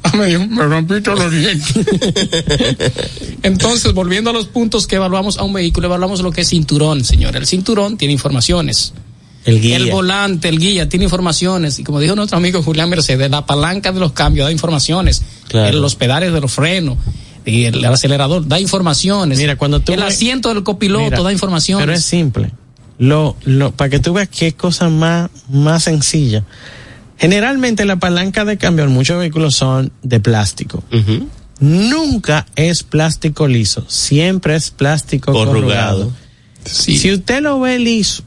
[0.03, 1.73] Ah, me dijo, me rompí todos los dientes.
[3.43, 7.03] Entonces, volviendo a los puntos que evaluamos a un vehículo, evaluamos lo que es cinturón,
[7.03, 7.35] señor.
[7.35, 8.93] El cinturón tiene informaciones.
[9.45, 9.77] el guía.
[9.77, 11.79] El volante, el guía, tiene informaciones.
[11.79, 15.23] Y como dijo nuestro amigo Julián Mercedes, la palanca de los cambios da informaciones.
[15.47, 15.79] Claro.
[15.79, 16.97] Los pedales de los frenos.
[17.45, 19.37] Y el, el acelerador da informaciones.
[19.37, 21.85] Mira, cuando tú el ves- asiento del copiloto Mira, da informaciones.
[21.85, 22.51] Pero es simple.
[22.97, 26.43] Lo, lo, para que tú veas qué cosa más, más sencilla.
[27.17, 30.83] Generalmente la palanca de cambio en muchos vehículos son de plástico.
[31.59, 35.61] Nunca es plástico liso, siempre es plástico corrugado.
[35.61, 36.11] Corrugado.
[36.65, 36.97] Sí.
[36.97, 38.23] Si usted lo ve liso,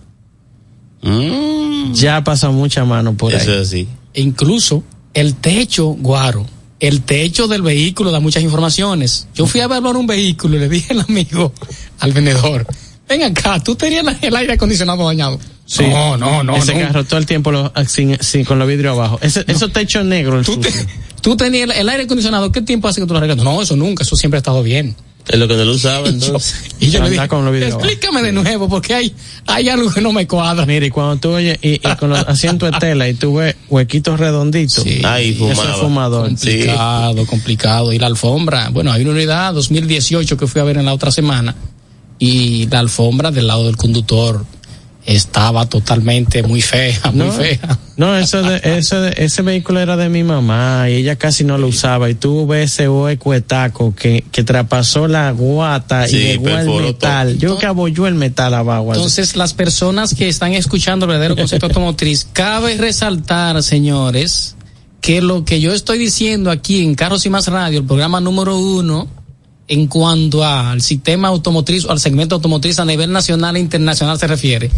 [1.02, 1.92] Mm.
[1.92, 3.56] ya pasa mucha mano por Eso ahí.
[3.58, 3.88] es así.
[4.14, 4.82] E incluso
[5.14, 6.44] el techo, guaro,
[6.80, 9.28] el techo del vehículo da muchas informaciones.
[9.34, 11.52] Yo fui a evaluar un vehículo y le dije al amigo,
[12.00, 12.66] al vendedor,
[13.08, 15.38] ven acá, tú tenías el aire acondicionado dañado.
[15.70, 15.84] Sí.
[15.86, 16.56] No, no, no.
[16.56, 16.80] Ese no.
[16.80, 19.18] carro todo el tiempo lo, sin, sin- con los vidrios abajo.
[19.20, 20.40] Ese, Esos techos negros.
[20.48, 20.72] el Tú, te-
[21.20, 23.36] tú tenías el, el aire acondicionado, ¿qué tiempo hace que tú lo arreglas?
[23.44, 24.96] No, eso nunca, eso siempre ha estado bien.
[25.28, 26.54] Es lo que no lo usaba Y yo, entonces.
[26.80, 27.74] y yo le dije, con los videos.
[27.74, 29.14] explícame de nuevo, porque hay,
[29.44, 30.64] hay algo que no me cuadra.
[30.64, 33.54] Mira, y cuando tú oyes, y, y con los asientos de tela y tú ves
[33.68, 34.82] huequitos redonditos.
[34.84, 35.02] Sí.
[35.04, 35.70] Eso fumaba.
[35.70, 36.28] es fumador.
[36.30, 36.34] Sí.
[36.64, 37.92] Complicado, complicado.
[37.92, 41.10] Y la alfombra, bueno, hay una unidad 2018 que fui a ver en la otra
[41.10, 41.54] semana
[42.18, 44.46] y la alfombra del lado del conductor
[45.08, 47.78] estaba totalmente muy fea, muy No, fea.
[47.96, 51.56] no, eso de, eso de- ese vehículo era de mi mamá y ella casi no
[51.56, 56.16] lo usaba y tú ves ese hueco de taco que, que traspasó la guata Sí,
[56.16, 57.28] y llegó el metal.
[57.30, 57.38] todo.
[57.38, 58.94] Yo que abolló el metal abajo.
[58.94, 64.56] Entonces, las personas que están escuchando el verdadero concepto automotriz, cabe resaltar, señores,
[65.00, 68.58] que lo que yo estoy diciendo aquí en Carros y Más Radio, el programa número
[68.58, 69.08] uno,
[69.68, 74.26] en cuanto al sistema automotriz o al segmento automotriz a nivel nacional e internacional se
[74.26, 74.70] refiere,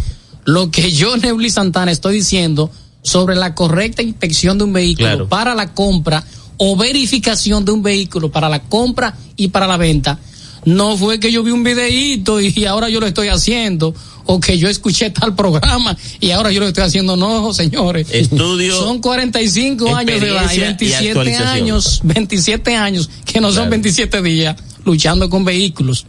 [0.45, 2.71] lo que yo, Neuli Santana, estoy diciendo
[3.03, 5.27] sobre la correcta inspección de un vehículo Claro.
[5.29, 6.23] para la compra
[6.57, 10.19] o verificación de un vehículo para la compra y para la venta,
[10.65, 13.95] no fue que yo vi un videíto y ahora yo lo estoy haciendo
[14.27, 17.17] o que yo escuché tal programa y ahora yo lo estoy haciendo.
[17.17, 18.07] No, señores.
[18.11, 18.75] Estudio.
[18.77, 21.47] Son 45 años de edad y experiencia y 27 actualización.
[21.47, 23.69] años, 27 años, que no son Claro.
[23.71, 26.05] 27 días luchando con vehículos.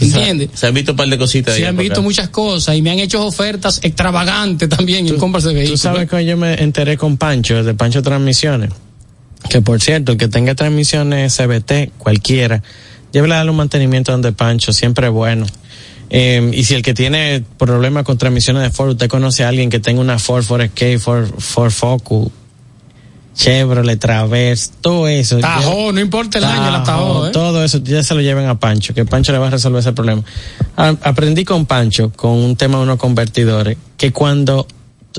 [0.00, 0.50] ¿Entiendes?
[0.54, 1.54] Se han visto un par de cositas.
[1.54, 2.02] Se ahí han visto acá.
[2.02, 5.80] muchas cosas y me han hecho ofertas extravagantes también en compras de Tú vehículos.
[5.80, 8.70] sabes que yo me enteré con Pancho, de Pancho Transmisiones.
[9.48, 12.62] Que por cierto, el que tenga transmisiones CBT, cualquiera,
[13.12, 15.46] llévele a darle un mantenimiento donde Pancho, siempre es bueno.
[16.10, 19.70] Eh, y si el que tiene problemas con transmisiones de Ford, usted conoce a alguien
[19.70, 22.28] que tenga una Ford, Ford Escape, Ford, Ford Focus,
[23.36, 25.38] Chevrolet, Traverse, todo eso.
[25.38, 27.30] Tajo, no importa el año, la Tajo, ¿eh?
[27.32, 29.92] Todo eso, ya se lo lleven a Pancho, que Pancho le va a resolver ese
[29.92, 30.22] problema.
[30.76, 34.66] A- aprendí con Pancho, con un tema de unos convertidores, que cuando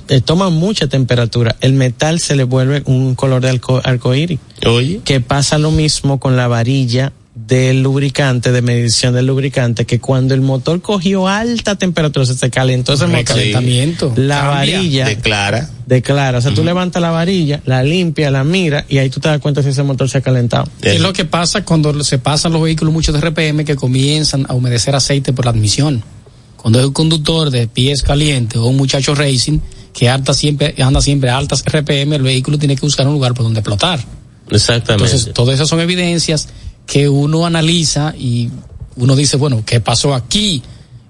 [0.09, 4.39] eh, toma mucha temperatura, el metal se le vuelve un color de arco, arcoíris.
[4.65, 5.01] Oye.
[5.05, 10.33] Que pasa lo mismo con la varilla del lubricante, de medición del lubricante, que cuando
[10.33, 13.19] el motor cogió alta temperatura, se, se calentó ese motor.
[13.19, 14.11] Recalentamiento.
[14.15, 15.69] La varilla Declara.
[15.87, 16.37] Declara.
[16.37, 19.39] O sea, tú levantas la varilla, la limpia, la mira y ahí tú te das
[19.39, 20.69] cuenta si ese motor se ha calentado.
[20.81, 24.53] Es lo que pasa cuando se pasan los vehículos muchos de RPM que comienzan a
[24.53, 26.03] humedecer aceite por la admisión.
[26.57, 29.59] Cuando es un conductor de pies calientes o un muchacho racing
[29.93, 33.33] que anda siempre, anda siempre a altas RPM, el vehículo tiene que buscar un lugar
[33.33, 33.99] por donde explotar.
[34.49, 35.05] Exactamente.
[35.05, 36.49] Entonces, todas esas son evidencias
[36.85, 38.49] que uno analiza y
[38.97, 40.61] uno dice, bueno, ¿qué pasó aquí?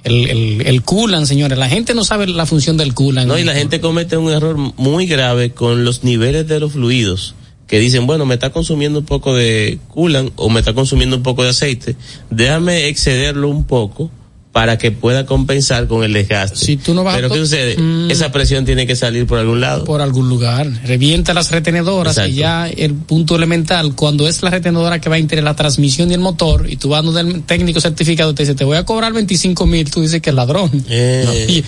[0.03, 3.27] El, el, el coolant, señores, la gente no sabe la función del coolant.
[3.27, 7.35] No, y la gente comete un error muy grave con los niveles de los fluidos.
[7.67, 11.23] Que dicen, bueno, me está consumiendo un poco de coolant o me está consumiendo un
[11.23, 11.97] poco de aceite.
[12.29, 14.09] Déjame excederlo un poco
[14.57, 16.57] para que pueda compensar con el desgaste.
[16.57, 17.77] Si tú no vas a Pero ¿qué sucede?
[17.77, 18.09] Mm.
[18.09, 19.83] Esa presión tiene que salir por algún lado.
[19.83, 22.31] por algún lugar, revienta las retenedoras Exacto.
[22.31, 26.15] y ya el punto elemental, cuando es la retenedora que va entre la transmisión y
[26.15, 29.13] el motor, y tú vas donde el técnico certificado te dice, te voy a cobrar
[29.13, 30.71] 25 mil, tú dices que es ladrón.
[30.89, 31.63] Eh, Y,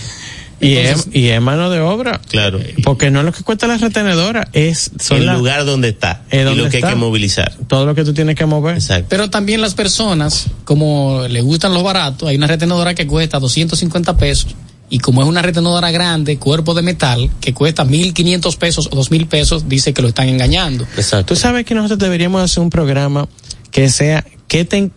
[0.60, 2.20] entonces, es, y es mano de obra.
[2.28, 2.60] claro.
[2.84, 6.22] Porque no es lo que cuesta la retenedora, es son El la- lugar donde está.
[6.30, 6.88] Eh, y ¿dónde lo que está?
[6.88, 7.52] hay que movilizar.
[7.66, 8.74] todo lo que tú tienes que mover.
[8.76, 9.06] Exacto.
[9.08, 14.16] pero también las personas, como le gustan los baratos, hay una retenedora que cuesta 250
[14.16, 14.54] pesos
[14.92, 19.28] y como es una retenedora grande, cuerpo de metal, que cuesta 1.500 pesos o 2.000
[19.28, 20.84] pesos, dice que lo están engañando.
[20.96, 21.34] Exacto.
[21.34, 23.28] Tú sabes que nosotros deberíamos hacer un programa
[23.70, 24.90] que sea, que ten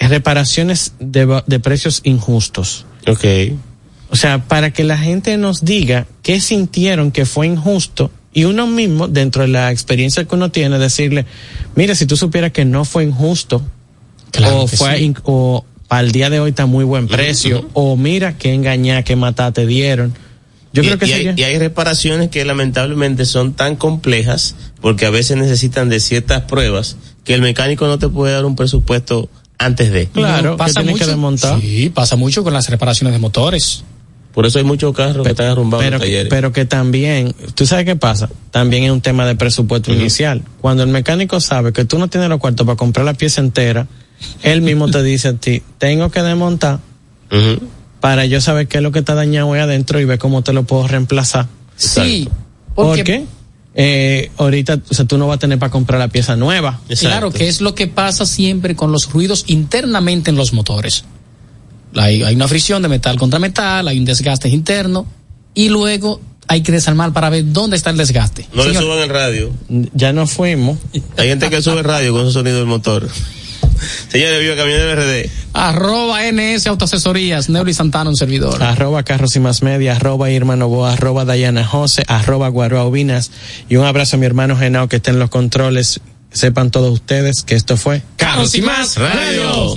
[0.00, 2.86] reparaciones de, de precios injustos.
[3.06, 3.24] Ok.
[4.10, 8.66] O sea, para que la gente nos diga qué sintieron que fue injusto y uno
[8.66, 11.26] mismo, dentro de la experiencia que uno tiene, decirle,
[11.76, 13.62] mira, si tú supieras que no fue injusto,
[14.32, 15.04] Claro o fue, sí.
[15.04, 19.16] in- o el día de hoy está muy buen precio, o mira qué engañar, qué
[19.16, 20.14] matar te dieron.
[20.72, 25.06] Yo y, creo que y hay, y hay reparaciones que lamentablemente son tan complejas porque
[25.06, 29.28] a veces necesitan de ciertas pruebas que el mecánico no te puede dar un presupuesto
[29.58, 30.06] antes de.
[30.06, 30.98] Claro, pasa mucho.
[30.98, 31.60] que desmontar.
[31.60, 33.82] Sí, pasa mucho con las reparaciones de motores.
[34.34, 36.30] Por eso hay muchos carros que están arrumbados en pero, los talleres.
[36.30, 38.28] pero que también, ¿tú sabes qué pasa?
[38.50, 40.42] También es un tema de presupuesto inicial.
[40.60, 43.88] Cuando el mecánico sabe que tú no tienes los cuartos para comprar la pieza entera,
[44.42, 46.78] él mismo te dice a ti, tengo que desmontar
[48.00, 50.52] para yo saber qué es lo que está dañado ahí adentro y ver cómo te
[50.52, 51.46] lo puedo reemplazar.
[51.76, 52.28] Sí.
[52.74, 53.24] ¿Por Porque, qué?
[53.74, 56.80] Eh, ahorita, o sea, tú no vas a tener para comprar la pieza nueva.
[56.98, 61.04] Claro, que es lo que pasa siempre con los ruidos internamente en los motores.
[61.96, 65.06] Hay, hay una fricción de metal contra metal, hay un desgaste interno
[65.54, 68.46] y luego hay que desarmar para ver dónde está el desgaste.
[68.52, 69.52] No le Señor, suban el radio.
[69.94, 70.78] Ya nos fuimos.
[71.16, 73.08] Hay gente que sube el radio con su sonido del motor.
[74.08, 75.30] Señores, viva Camionero RD.
[75.52, 78.62] Arroba NS Autoasesorías, Neuri Santana, un servidor.
[78.62, 83.30] arroba Carros y Más Media, arroba Irma Novoa, arroba Dayana Jose, arroba Guaroa Ubinas.
[83.68, 86.00] Y un abrazo a mi hermano Genao que está en los controles.
[86.32, 89.76] Sepan todos ustedes que esto fue Carros y Más Radio.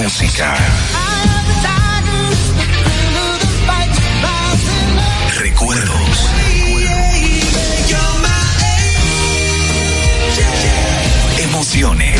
[0.01, 0.55] música.
[5.37, 6.29] Recuerdos.
[11.37, 12.19] Emociones.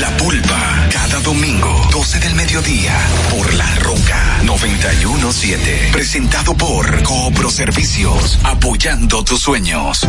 [0.00, 0.88] La pulpa.
[0.90, 2.96] Cada domingo, 12 del mediodía,
[3.30, 5.90] por La Roca 917.
[5.92, 10.08] Presentado por Coopro Servicios, apoyando tus sueños.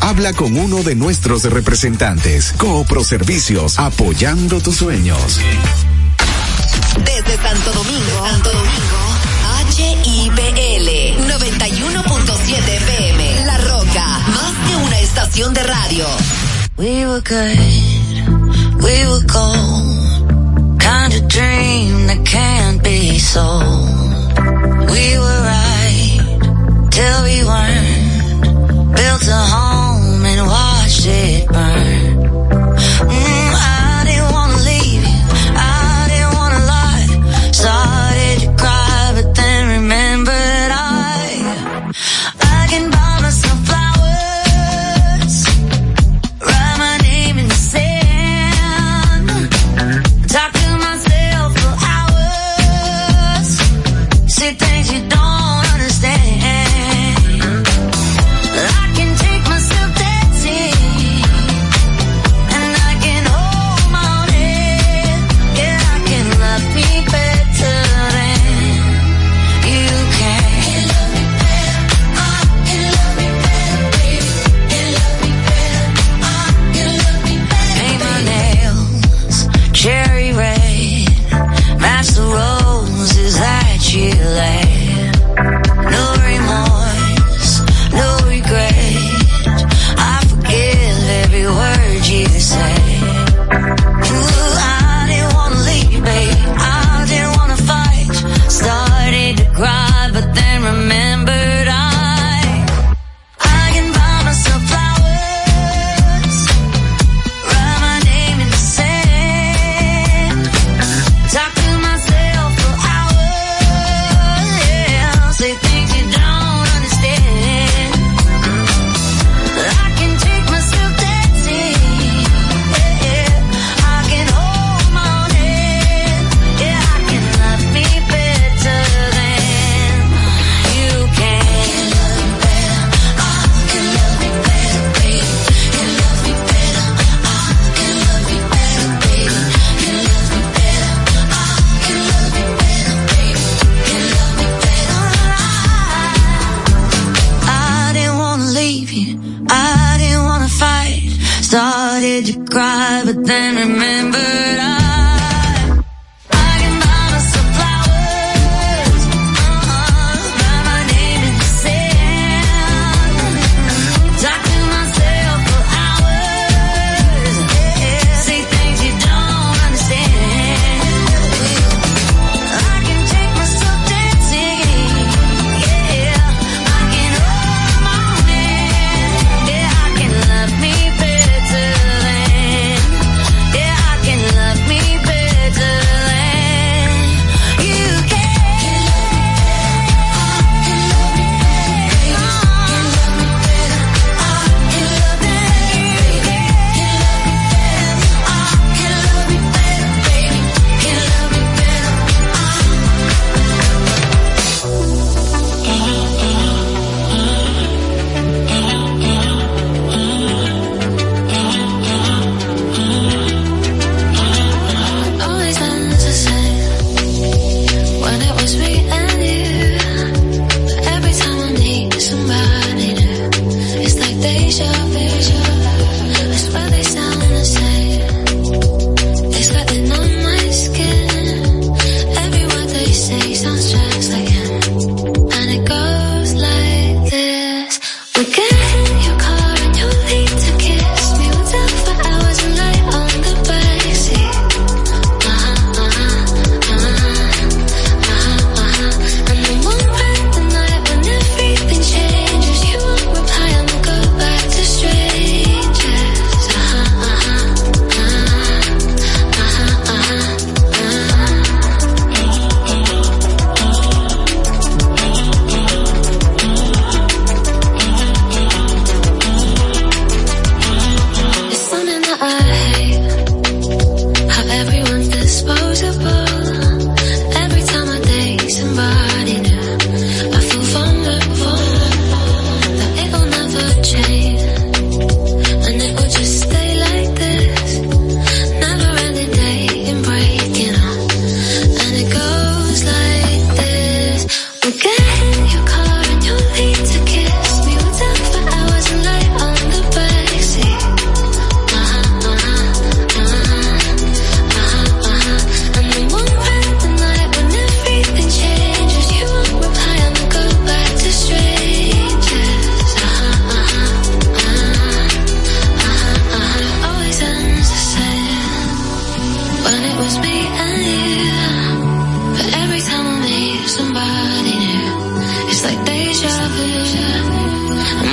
[0.00, 2.52] Habla con uno de nuestros representantes.
[2.58, 5.38] Coopro Servicios, apoyando tus sueños.
[6.98, 8.98] Desde Santo Domingo, Santo Domingo,
[9.70, 13.46] HIPL 91.7 FM.
[13.46, 16.06] La Roca, más que una estación de radio.
[16.76, 20.78] We were good, we were gold.
[20.78, 23.88] Kind of dream that can't be sold.
[24.90, 26.20] We were right
[26.90, 27.81] till we weren't.
[29.24, 31.91] to home and watch it burn.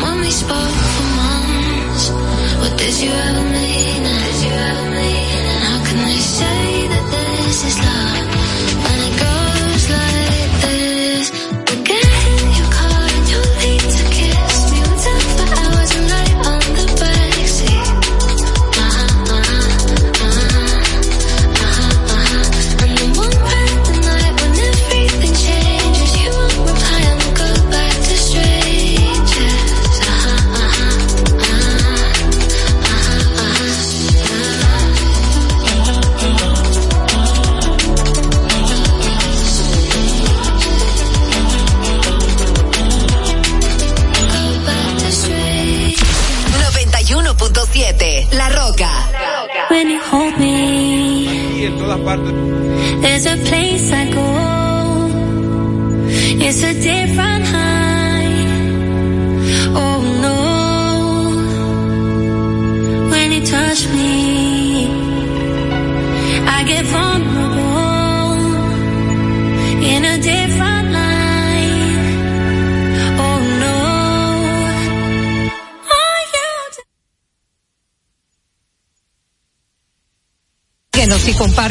[0.02, 2.10] Mommy spoke for months.
[2.60, 3.69] What did you ever miss?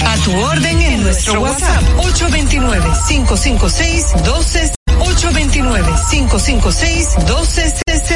[0.06, 0.79] A tu orden
[1.10, 7.89] nuestro WhatsApp 829 556 12 829 556 12